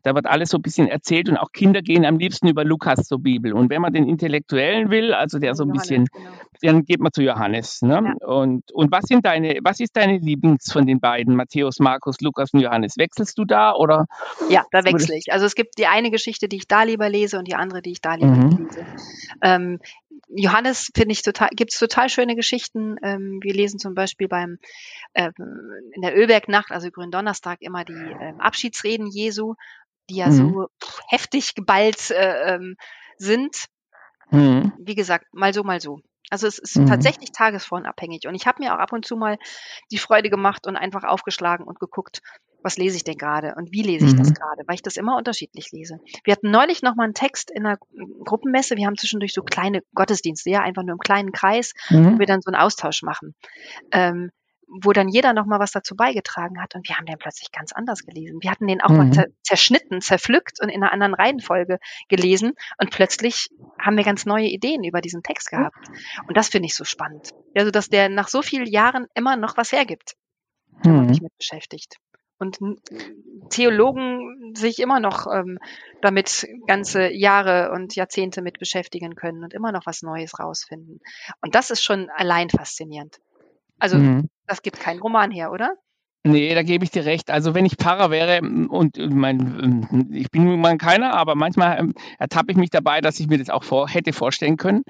Da 0.02 0.16
wird 0.16 0.26
alles 0.26 0.50
so 0.50 0.58
ein 0.58 0.62
bisschen 0.62 0.88
erzählt 0.88 1.28
und 1.28 1.36
auch 1.36 1.52
Kinder 1.52 1.80
gehen 1.80 2.04
am 2.04 2.18
liebsten 2.18 2.48
über 2.48 2.64
Lukas 2.64 3.06
zur 3.06 3.20
Bibel. 3.20 3.52
Und 3.52 3.70
wenn 3.70 3.80
man 3.80 3.92
den 3.92 4.08
Intellektuellen 4.08 4.90
will, 4.90 5.14
also 5.14 5.38
der 5.38 5.54
so 5.54 5.62
ein 5.62 5.70
bisschen, 5.70 6.06
genau. 6.06 6.30
dann 6.60 6.84
geht 6.84 6.98
man 6.98 7.12
zu 7.12 7.22
Johannes. 7.22 7.80
Ne? 7.80 8.16
Ja. 8.20 8.26
Und, 8.26 8.72
und 8.72 8.90
was 8.90 9.04
sind 9.04 9.26
deine, 9.26 9.60
was 9.62 9.78
ist 9.78 9.96
deine 9.96 10.18
Lieblings 10.18 10.72
von 10.72 10.88
den 10.88 10.98
beiden, 10.98 11.36
Matthäus, 11.36 11.78
Markus, 11.78 12.20
Lukas 12.20 12.52
und 12.52 12.58
Johannes? 12.58 12.96
Wechselst 12.96 13.38
du 13.38 13.44
da 13.44 13.74
oder? 13.74 14.06
Ja, 14.50 14.64
da 14.72 14.84
wechsle 14.84 15.16
ich. 15.16 15.32
Also 15.32 15.46
es 15.46 15.54
gibt 15.54 15.78
die 15.78 15.86
eine 15.86 16.10
Geschichte, 16.10 16.48
die 16.48 16.56
ich 16.56 16.66
da 16.66 16.82
lieber 16.82 17.08
lese 17.08 17.38
und 17.38 17.46
die 17.46 17.54
andere, 17.54 17.80
die 17.80 17.92
ich 17.92 18.00
da 18.00 18.16
lieber 18.16 18.26
mhm. 18.26 18.66
lese. 18.66 18.84
Ähm, 19.40 19.67
ähm, 19.68 19.80
Johannes 20.28 20.90
finde 20.94 21.12
ich 21.12 21.22
total, 21.22 21.48
gibt 21.52 21.72
es 21.72 21.78
total 21.78 22.08
schöne 22.08 22.36
Geschichten. 22.36 22.96
Ähm, 23.02 23.38
wir 23.42 23.54
lesen 23.54 23.78
zum 23.78 23.94
Beispiel 23.94 24.28
beim 24.28 24.58
äh, 25.14 25.30
in 25.36 26.02
der 26.02 26.16
Ölbergnacht, 26.16 26.70
also 26.70 26.90
Gründonnerstag, 26.90 27.62
immer 27.62 27.84
die 27.84 27.92
äh, 27.92 28.34
Abschiedsreden 28.38 29.06
Jesu, 29.06 29.54
die 30.10 30.16
ja 30.16 30.28
mhm. 30.28 30.32
so 30.32 30.68
pff, 30.82 31.00
heftig 31.08 31.54
geballt 31.54 32.10
äh, 32.10 32.54
ähm, 32.54 32.76
sind. 33.16 33.66
Mhm. 34.30 34.72
Wie 34.78 34.94
gesagt, 34.94 35.26
mal 35.32 35.54
so, 35.54 35.62
mal 35.62 35.80
so. 35.80 36.00
Also 36.30 36.46
es 36.46 36.58
ist 36.58 36.76
mhm. 36.76 36.86
tatsächlich 36.86 37.32
tagesformabhängig. 37.32 38.26
Und 38.26 38.34
ich 38.34 38.46
habe 38.46 38.62
mir 38.62 38.74
auch 38.74 38.78
ab 38.78 38.92
und 38.92 39.04
zu 39.04 39.16
mal 39.16 39.38
die 39.90 39.98
Freude 39.98 40.30
gemacht 40.30 40.66
und 40.66 40.76
einfach 40.76 41.04
aufgeschlagen 41.04 41.66
und 41.66 41.80
geguckt, 41.80 42.22
was 42.62 42.76
lese 42.76 42.96
ich 42.96 43.04
denn 43.04 43.16
gerade 43.16 43.54
und 43.56 43.72
wie 43.72 43.82
lese 43.82 44.06
ich 44.06 44.14
mhm. 44.14 44.18
das 44.18 44.34
gerade, 44.34 44.62
weil 44.66 44.74
ich 44.74 44.82
das 44.82 44.96
immer 44.96 45.16
unterschiedlich 45.16 45.70
lese. 45.72 46.00
Wir 46.24 46.32
hatten 46.32 46.50
neulich 46.50 46.82
noch 46.82 46.96
mal 46.96 47.04
einen 47.04 47.14
Text 47.14 47.50
in 47.50 47.64
einer 47.64 47.78
Gruppenmesse. 48.24 48.76
Wir 48.76 48.86
haben 48.86 48.96
zwischendurch 48.96 49.32
so 49.32 49.42
kleine 49.42 49.82
Gottesdienste, 49.94 50.50
ja, 50.50 50.60
einfach 50.60 50.82
nur 50.82 50.94
im 50.94 50.98
kleinen 50.98 51.32
Kreis, 51.32 51.74
mhm. 51.88 52.14
wo 52.14 52.18
wir 52.18 52.26
dann 52.26 52.40
so 52.42 52.50
einen 52.50 52.60
Austausch 52.60 53.02
machen. 53.02 53.34
Ähm, 53.92 54.30
wo 54.68 54.92
dann 54.92 55.08
jeder 55.08 55.32
noch 55.32 55.46
mal 55.46 55.58
was 55.58 55.72
dazu 55.72 55.96
beigetragen 55.96 56.60
hat 56.62 56.74
und 56.74 56.88
wir 56.88 56.96
haben 56.96 57.06
den 57.06 57.18
plötzlich 57.18 57.50
ganz 57.52 57.72
anders 57.72 58.04
gelesen. 58.04 58.38
Wir 58.42 58.50
hatten 58.50 58.66
den 58.66 58.80
auch 58.80 58.90
mhm. 58.90 58.96
mal 58.96 59.26
zerschnitten, 59.42 60.00
zerpflückt 60.00 60.60
und 60.60 60.68
in 60.68 60.82
einer 60.82 60.92
anderen 60.92 61.14
Reihenfolge 61.14 61.78
gelesen 62.08 62.52
und 62.78 62.90
plötzlich 62.90 63.48
haben 63.80 63.96
wir 63.96 64.04
ganz 64.04 64.26
neue 64.26 64.46
Ideen 64.46 64.84
über 64.84 65.00
diesen 65.00 65.22
Text 65.22 65.50
gehabt. 65.50 65.76
Und 66.26 66.36
das 66.36 66.48
finde 66.48 66.66
ich 66.66 66.74
so 66.74 66.84
spannend. 66.84 67.30
Also, 67.56 67.70
dass 67.70 67.88
der 67.88 68.08
nach 68.08 68.28
so 68.28 68.42
vielen 68.42 68.66
Jahren 68.66 69.06
immer 69.14 69.36
noch 69.36 69.56
was 69.56 69.72
hergibt, 69.72 70.14
wenn 70.82 70.96
man 70.96 71.08
sich 71.08 71.20
mhm. 71.20 71.24
mit 71.24 71.38
beschäftigt. 71.38 71.96
Und 72.40 72.58
Theologen 73.50 74.54
sich 74.54 74.78
immer 74.78 75.00
noch 75.00 75.26
ähm, 75.26 75.58
damit 76.02 76.46
ganze 76.68 77.10
Jahre 77.10 77.72
und 77.72 77.96
Jahrzehnte 77.96 78.42
mit 78.42 78.60
beschäftigen 78.60 79.16
können 79.16 79.42
und 79.42 79.54
immer 79.54 79.72
noch 79.72 79.86
was 79.86 80.02
Neues 80.02 80.38
rausfinden. 80.38 81.00
Und 81.40 81.56
das 81.56 81.70
ist 81.70 81.82
schon 81.82 82.10
allein 82.10 82.48
faszinierend. 82.48 83.18
Also 83.80 83.98
mhm. 83.98 84.28
Das 84.48 84.62
gibt 84.62 84.80
keinen 84.80 85.00
Roman 85.00 85.30
her, 85.30 85.52
oder? 85.52 85.76
Nee, 86.24 86.52
da 86.54 86.62
gebe 86.64 86.84
ich 86.84 86.90
dir 86.90 87.04
recht. 87.04 87.30
Also 87.30 87.54
wenn 87.54 87.64
ich 87.64 87.76
Pfarrer 87.76 88.10
wäre 88.10 88.40
und 88.40 88.98
mein, 88.98 90.08
ich 90.12 90.30
bin 90.30 90.44
nun 90.44 90.60
mal 90.60 90.76
keiner, 90.76 91.14
aber 91.14 91.36
manchmal 91.36 91.78
ähm, 91.78 91.94
ertappe 92.18 92.50
ich 92.50 92.58
mich 92.58 92.70
dabei, 92.70 93.00
dass 93.00 93.20
ich 93.20 93.28
mir 93.28 93.38
das 93.38 93.50
auch 93.50 93.62
vor, 93.62 93.88
hätte 93.88 94.12
vorstellen 94.12 94.56
können, 94.56 94.82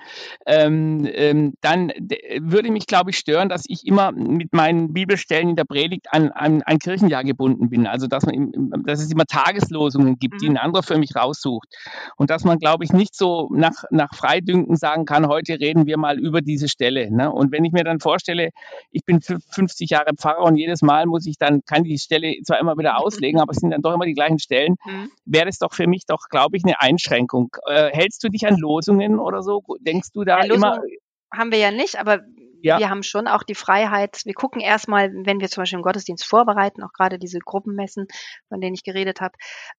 ähm, 0.47 1.07
ähm, 1.12 1.53
dann 1.61 1.93
würde 2.41 2.71
mich, 2.71 2.87
glaube 2.87 3.11
ich, 3.11 3.19
stören, 3.19 3.51
dass 3.51 3.64
ich 3.69 3.87
immer 3.87 4.11
mit 4.11 4.55
meinen 4.55 4.95
Bibelstellen 4.95 5.51
in 5.51 5.57
der 5.57 5.64
Predigt 5.64 6.07
an, 6.11 6.31
an 6.31 6.62
ein 6.62 6.79
Kirchenjahr 6.79 7.25
gebunden 7.25 7.69
bin. 7.69 7.87
Also 7.87 8.07
dass, 8.07 8.25
man, 8.25 8.73
dass 8.87 9.01
es 9.01 9.12
immer 9.12 9.27
Tageslosungen 9.27 10.19
gibt, 10.19 10.37
mhm. 10.37 10.38
die 10.38 10.49
ein 10.49 10.57
anderer 10.57 10.83
für 10.83 10.99
mich 10.99 11.14
raussucht. 11.14 11.69
Und 12.17 12.31
dass 12.31 12.45
man, 12.45 12.59
glaube 12.59 12.85
ich, 12.85 12.93
nicht 12.93 13.14
so 13.14 13.49
nach, 13.53 13.85
nach 13.91 14.14
Freidünken 14.14 14.77
sagen 14.77 15.05
kann, 15.05 15.29
heute 15.29 15.61
reden 15.61 15.87
wir 15.87 15.99
mal 15.99 16.19
über 16.19 16.41
diese 16.41 16.69
Stelle. 16.69 17.14
Ne? 17.14 17.31
Und 17.31 17.53
wenn 17.53 17.67
ich 17.67 17.73
mir 17.73 17.85
dann 17.85 18.01
vorstelle, 18.01 18.49
ich 18.91 19.05
bin 19.05 19.21
50 19.21 19.91
Jahre 19.91 20.14
Pfarrer 20.17 20.45
und 20.45 20.57
jedes 20.57 20.81
Mal 20.81 21.07
muss 21.07 21.17
ich 21.26 21.38
dann, 21.38 21.61
kann 21.66 21.85
die 21.85 21.98
Stelle 21.98 22.35
zwar 22.44 22.59
immer 22.59 22.76
wieder 22.76 22.98
auslegen, 22.98 23.40
aber 23.40 23.52
es 23.52 23.59
sind 23.59 23.70
dann 23.70 23.83
doch 23.83 23.94
immer 23.94 24.07
die 24.07 24.14
gleichen 24.14 24.38
Stellen, 24.38 24.76
mhm. 24.85 25.11
wäre 25.24 25.48
es 25.48 25.59
doch 25.59 25.72
für 25.72 25.87
mich 25.87 26.04
doch, 26.07 26.28
glaube 26.31 26.57
ich, 26.57 26.64
eine 26.64 26.81
Einschränkung. 26.81 27.50
Äh, 27.66 27.90
hältst 27.92 28.22
du 28.24 28.28
dich 28.28 28.46
an 28.46 28.57
Losungen 28.57 29.18
oder 29.18 29.42
so? 29.42 29.62
Denkst 29.81 30.09
du 30.12 30.24
da 30.24 30.44
ja, 30.44 30.54
immer? 30.54 30.81
Haben 31.35 31.52
wir 31.52 31.59
ja 31.59 31.70
nicht, 31.70 32.00
aber 32.00 32.20
ja. 32.62 32.79
wir 32.79 32.90
haben 32.90 33.03
schon 33.03 33.27
auch 33.29 33.42
die 33.42 33.55
Freiheit, 33.55 34.21
wir 34.25 34.35
gucken 34.35 34.61
erstmal, 34.61 35.11
wenn 35.12 35.40
wir 35.40 35.49
zum 35.49 35.62
Beispiel 35.62 35.77
einen 35.77 35.83
Gottesdienst 35.83 36.25
vorbereiten, 36.25 36.83
auch 36.83 36.92
gerade 36.92 37.18
diese 37.18 37.38
Gruppenmessen, 37.38 38.07
von 38.49 38.61
denen 38.61 38.75
ich 38.75 38.85
geredet 38.85 39.21
habe, 39.21 39.35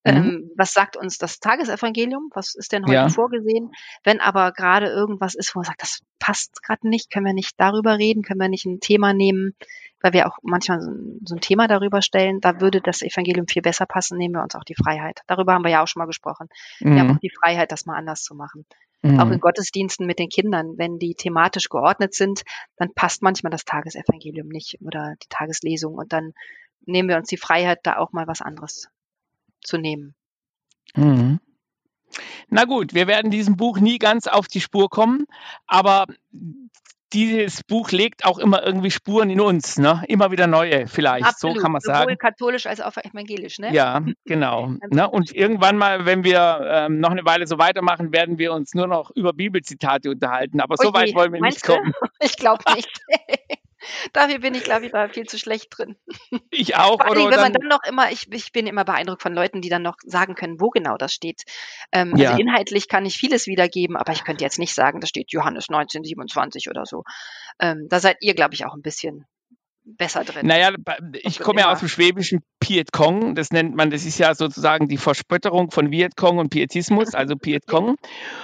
mhm. 0.05 0.11
ähm, 0.11 0.51
was 0.57 0.73
sagt 0.73 0.97
uns 0.97 1.17
das 1.17 1.39
Tagesevangelium? 1.39 2.29
Was 2.33 2.55
ist 2.55 2.71
denn 2.71 2.83
heute 2.83 2.93
ja. 2.93 3.09
vorgesehen? 3.09 3.71
Wenn 4.03 4.19
aber 4.19 4.51
gerade 4.51 4.87
irgendwas 4.87 5.35
ist, 5.35 5.55
wo 5.55 5.59
man 5.59 5.65
sagt, 5.65 5.81
das 5.81 5.99
passt 6.19 6.61
gerade 6.63 6.87
nicht, 6.87 7.11
können 7.11 7.25
wir 7.25 7.33
nicht 7.33 7.53
darüber 7.57 7.97
reden, 7.97 8.23
können 8.23 8.39
wir 8.39 8.49
nicht 8.49 8.65
ein 8.65 8.79
Thema 8.79 9.13
nehmen, 9.13 9.55
weil 10.01 10.13
wir 10.13 10.27
auch 10.27 10.37
manchmal 10.41 10.81
so 10.81 10.91
ein, 10.91 11.19
so 11.25 11.35
ein, 11.35 11.41
Thema 11.41 11.67
darüber 11.67 12.01
stellen, 12.01 12.39
da 12.39 12.61
würde 12.61 12.81
das 12.81 13.01
Evangelium 13.01 13.47
viel 13.47 13.61
besser 13.61 13.85
passen, 13.85 14.17
nehmen 14.17 14.35
wir 14.35 14.43
uns 14.43 14.55
auch 14.55 14.63
die 14.63 14.75
Freiheit. 14.75 15.21
Darüber 15.27 15.53
haben 15.53 15.63
wir 15.63 15.71
ja 15.71 15.83
auch 15.83 15.87
schon 15.87 15.99
mal 15.99 16.07
gesprochen. 16.07 16.47
Mhm. 16.79 16.93
Wir 16.93 16.99
haben 16.99 17.07
mhm. 17.07 17.15
auch 17.15 17.19
die 17.19 17.31
Freiheit, 17.31 17.71
das 17.71 17.85
mal 17.85 17.97
anders 17.97 18.23
zu 18.23 18.35
machen. 18.35 18.65
Mhm. 19.01 19.19
Auch 19.19 19.31
in 19.31 19.39
Gottesdiensten 19.39 20.05
mit 20.05 20.19
den 20.19 20.29
Kindern, 20.29 20.77
wenn 20.77 20.99
die 20.99 21.15
thematisch 21.15 21.69
geordnet 21.69 22.13
sind, 22.13 22.43
dann 22.75 22.93
passt 22.93 23.21
manchmal 23.21 23.51
das 23.51 23.63
Tagesevangelium 23.63 24.47
nicht 24.47 24.77
oder 24.81 25.15
die 25.23 25.29
Tageslesung 25.29 25.95
und 25.95 26.11
dann 26.11 26.33
nehmen 26.85 27.09
wir 27.09 27.17
uns 27.17 27.29
die 27.29 27.37
Freiheit, 27.37 27.79
da 27.83 27.97
auch 27.97 28.11
mal 28.11 28.27
was 28.27 28.41
anderes 28.41 28.89
zu 29.61 29.77
nehmen. 29.77 30.15
Mhm. 30.95 31.39
Na 32.49 32.65
gut, 32.65 32.93
wir 32.93 33.07
werden 33.07 33.31
diesem 33.31 33.55
Buch 33.55 33.79
nie 33.79 33.99
ganz 33.99 34.27
auf 34.27 34.47
die 34.47 34.61
Spur 34.61 34.89
kommen, 34.89 35.25
aber 35.67 36.07
dieses 37.13 37.63
Buch 37.63 37.91
legt 37.91 38.25
auch 38.25 38.37
immer 38.37 38.63
irgendwie 38.63 38.91
Spuren 38.91 39.29
in 39.29 39.41
uns, 39.41 39.77
ne? 39.77 40.03
Immer 40.07 40.31
wieder 40.31 40.47
neue, 40.47 40.87
vielleicht. 40.87 41.25
Absolut. 41.25 41.57
So 41.57 41.61
kann 41.61 41.71
man 41.71 41.81
sagen. 41.81 42.03
Sowohl 42.03 42.17
katholisch 42.17 42.65
als 42.67 42.81
auch 42.81 42.95
evangelisch, 42.97 43.59
ne? 43.59 43.73
Ja, 43.73 44.01
genau. 44.25 44.73
ne? 44.89 45.09
Und 45.09 45.33
irgendwann 45.33 45.77
mal, 45.77 46.05
wenn 46.05 46.23
wir 46.23 46.59
ähm, 46.63 46.99
noch 46.99 47.11
eine 47.11 47.25
Weile 47.25 47.47
so 47.47 47.57
weitermachen, 47.57 48.11
werden 48.11 48.37
wir 48.37 48.53
uns 48.53 48.73
nur 48.73 48.87
noch 48.87 49.11
über 49.11 49.33
Bibelzitate 49.33 50.09
unterhalten. 50.09 50.61
Aber 50.61 50.75
so 50.77 50.93
weit 50.93 51.15
wollen 51.15 51.33
wir 51.33 51.41
nicht 51.41 51.63
kommen. 51.63 51.93
Ich 52.21 52.35
glaube 52.35 52.63
nicht. 52.75 53.01
Dafür 54.13 54.39
bin 54.39 54.53
ich, 54.53 54.63
glaube 54.63 54.85
ich, 54.85 54.91
da 54.91 55.07
viel 55.09 55.25
zu 55.25 55.37
schlecht 55.37 55.67
drin. 55.77 55.95
Ich 56.51 56.75
auch. 56.75 56.97
Vor 56.97 57.05
allem, 57.05 57.31
wenn 57.31 57.39
man 57.39 57.53
dann 57.53 57.67
noch 57.67 57.83
immer, 57.87 58.11
ich, 58.11 58.31
ich 58.31 58.51
bin 58.51 58.67
immer 58.67 58.83
beeindruckt 58.83 59.21
von 59.21 59.33
Leuten, 59.33 59.61
die 59.61 59.69
dann 59.69 59.81
noch 59.81 59.95
sagen 60.03 60.35
können, 60.35 60.59
wo 60.59 60.69
genau 60.69 60.97
das 60.97 61.13
steht. 61.13 61.43
Ähm, 61.91 62.13
also 62.13 62.23
ja. 62.23 62.29
Also 62.31 62.41
inhaltlich 62.41 62.87
kann 62.87 63.05
ich 63.05 63.17
vieles 63.17 63.47
wiedergeben, 63.47 63.95
aber 63.95 64.11
ich 64.13 64.23
könnte 64.23 64.43
jetzt 64.43 64.59
nicht 64.59 64.73
sagen, 64.73 64.99
da 64.99 65.07
steht 65.07 65.31
Johannes 65.31 65.69
1927 65.69 66.69
oder 66.69 66.85
so. 66.85 67.03
Ähm, 67.59 67.87
da 67.89 67.99
seid 67.99 68.17
ihr, 68.21 68.33
glaube 68.33 68.55
ich, 68.55 68.65
auch 68.65 68.73
ein 68.73 68.81
bisschen 68.81 69.25
besser 69.97 70.23
drin. 70.23 70.45
Naja, 70.45 70.71
ich 71.13 71.39
komme 71.39 71.61
ja 71.61 71.71
aus 71.71 71.79
dem 71.79 71.87
schwäbischen 71.87 72.43
Piet-Kong, 72.59 73.35
das 73.35 73.51
nennt 73.51 73.75
man, 73.75 73.89
das 73.89 74.05
ist 74.05 74.19
ja 74.19 74.35
sozusagen 74.35 74.89
die 74.89 74.97
Verspötterung 74.97 75.71
von 75.71 75.91
Viet-Kong 75.91 76.39
und 76.39 76.49
Pietismus, 76.49 77.15
also 77.15 77.35
Piet-Kong. 77.35 77.95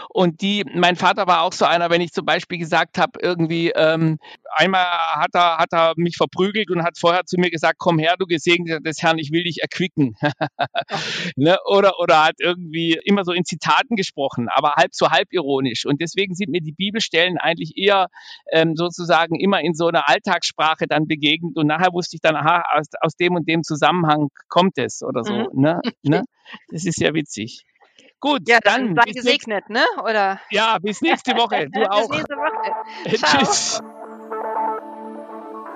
Und 0.10 0.42
die, 0.42 0.64
mein 0.74 0.96
Vater 0.96 1.28
war 1.28 1.42
auch 1.42 1.52
so 1.52 1.66
einer, 1.66 1.90
wenn 1.90 2.00
ich 2.00 2.14
zum 2.14 2.26
Beispiel 2.26 2.58
gesagt 2.58 2.98
habe, 2.98 3.20
irgendwie, 3.22 3.72
ähm, 3.76 4.18
einmal 4.50 4.86
hat 4.86 5.32
er, 5.34 5.58
hat 5.58 5.74
er 5.74 5.94
mich 5.98 6.16
verprügelt 6.16 6.72
und 6.72 6.84
hat 6.84 6.98
vorher 6.98 7.26
zu 7.26 7.36
mir 7.38 7.52
gesagt, 7.52 7.76
komm 7.78 8.00
her, 8.00 8.16
du 8.18 8.26
Gesegneter 8.26 8.80
des 8.80 9.02
Herrn, 9.02 9.18
ich 9.20 9.32
will 9.32 9.44
dich 9.44 9.62
erquicken. 9.62 10.16
ne? 11.36 11.58
oder, 11.66 12.00
oder 12.00 12.24
hat 12.24 12.36
irgendwie 12.40 12.98
immer 13.04 13.26
so 13.26 13.34
in 13.34 13.44
Zitaten 13.44 13.98
gesprochen, 13.98 14.48
aber 14.50 14.76
halb 14.78 14.96
so 14.96 15.12
halb 15.12 15.28
ironisch. 15.34 15.86
Und 15.86 16.02
deswegen 16.02 16.36
sind 16.36 16.52
mir 16.52 16.62
die 16.62 16.72
Bibelstellen 16.72 17.38
eigentlich 17.38 17.74
eher 17.76 18.08
ähm, 18.50 18.78
sozusagen 18.78 19.38
immer 19.38 19.60
in 19.60 19.74
so 19.74 19.88
einer 19.88 20.08
Alltagssprache 20.08 20.88
dann 20.88 21.06
begegnet 21.06 21.58
und 21.58 21.68
nachher 21.68 21.92
wusste 21.92 22.16
ich 22.16 22.22
dann, 22.22 22.38
aha, 22.38 22.64
aus, 22.74 22.88
aus 23.02 23.16
dem 23.18 23.36
und 23.36 23.50
dem 23.50 23.64
Zusammenhang 23.64 24.05
kommt 24.48 24.78
es 24.78 25.02
oder 25.04 25.24
so. 25.24 25.34
Mhm. 25.34 25.48
Ne? 25.54 25.82
ne? 26.04 26.24
Das 26.70 26.86
ist 26.86 27.00
ja 27.00 27.14
witzig. 27.14 27.66
Gut, 28.20 28.48
ja, 28.48 28.60
dann, 28.64 28.96
sei 28.96 29.12
gesegnet, 29.12 29.70
ne? 29.70 29.84
Oder? 30.02 30.40
Ja, 30.50 30.78
bis 30.82 31.02
nächste 31.02 31.34
Woche. 31.34 31.68
Du 31.70 31.82
auch. 31.90 32.10
bis 32.10 32.18
nächste 32.18 32.36
Woche. 32.36 33.40
Tschüss. 33.40 33.82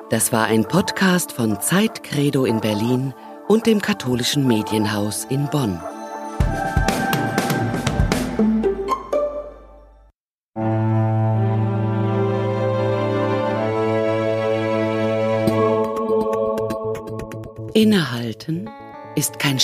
Das 0.09 0.33
war 0.33 0.45
ein 0.45 0.65
Podcast 0.65 1.31
von 1.31 1.61
Zeit 1.61 2.03
Credo 2.03 2.45
in 2.45 2.61
Berlin 2.61 3.13
und 3.47 3.67
dem 3.67 3.81
katholischen 3.81 4.47
Medienhaus 4.47 5.25
in 5.25 5.47
Bonn. 5.49 5.79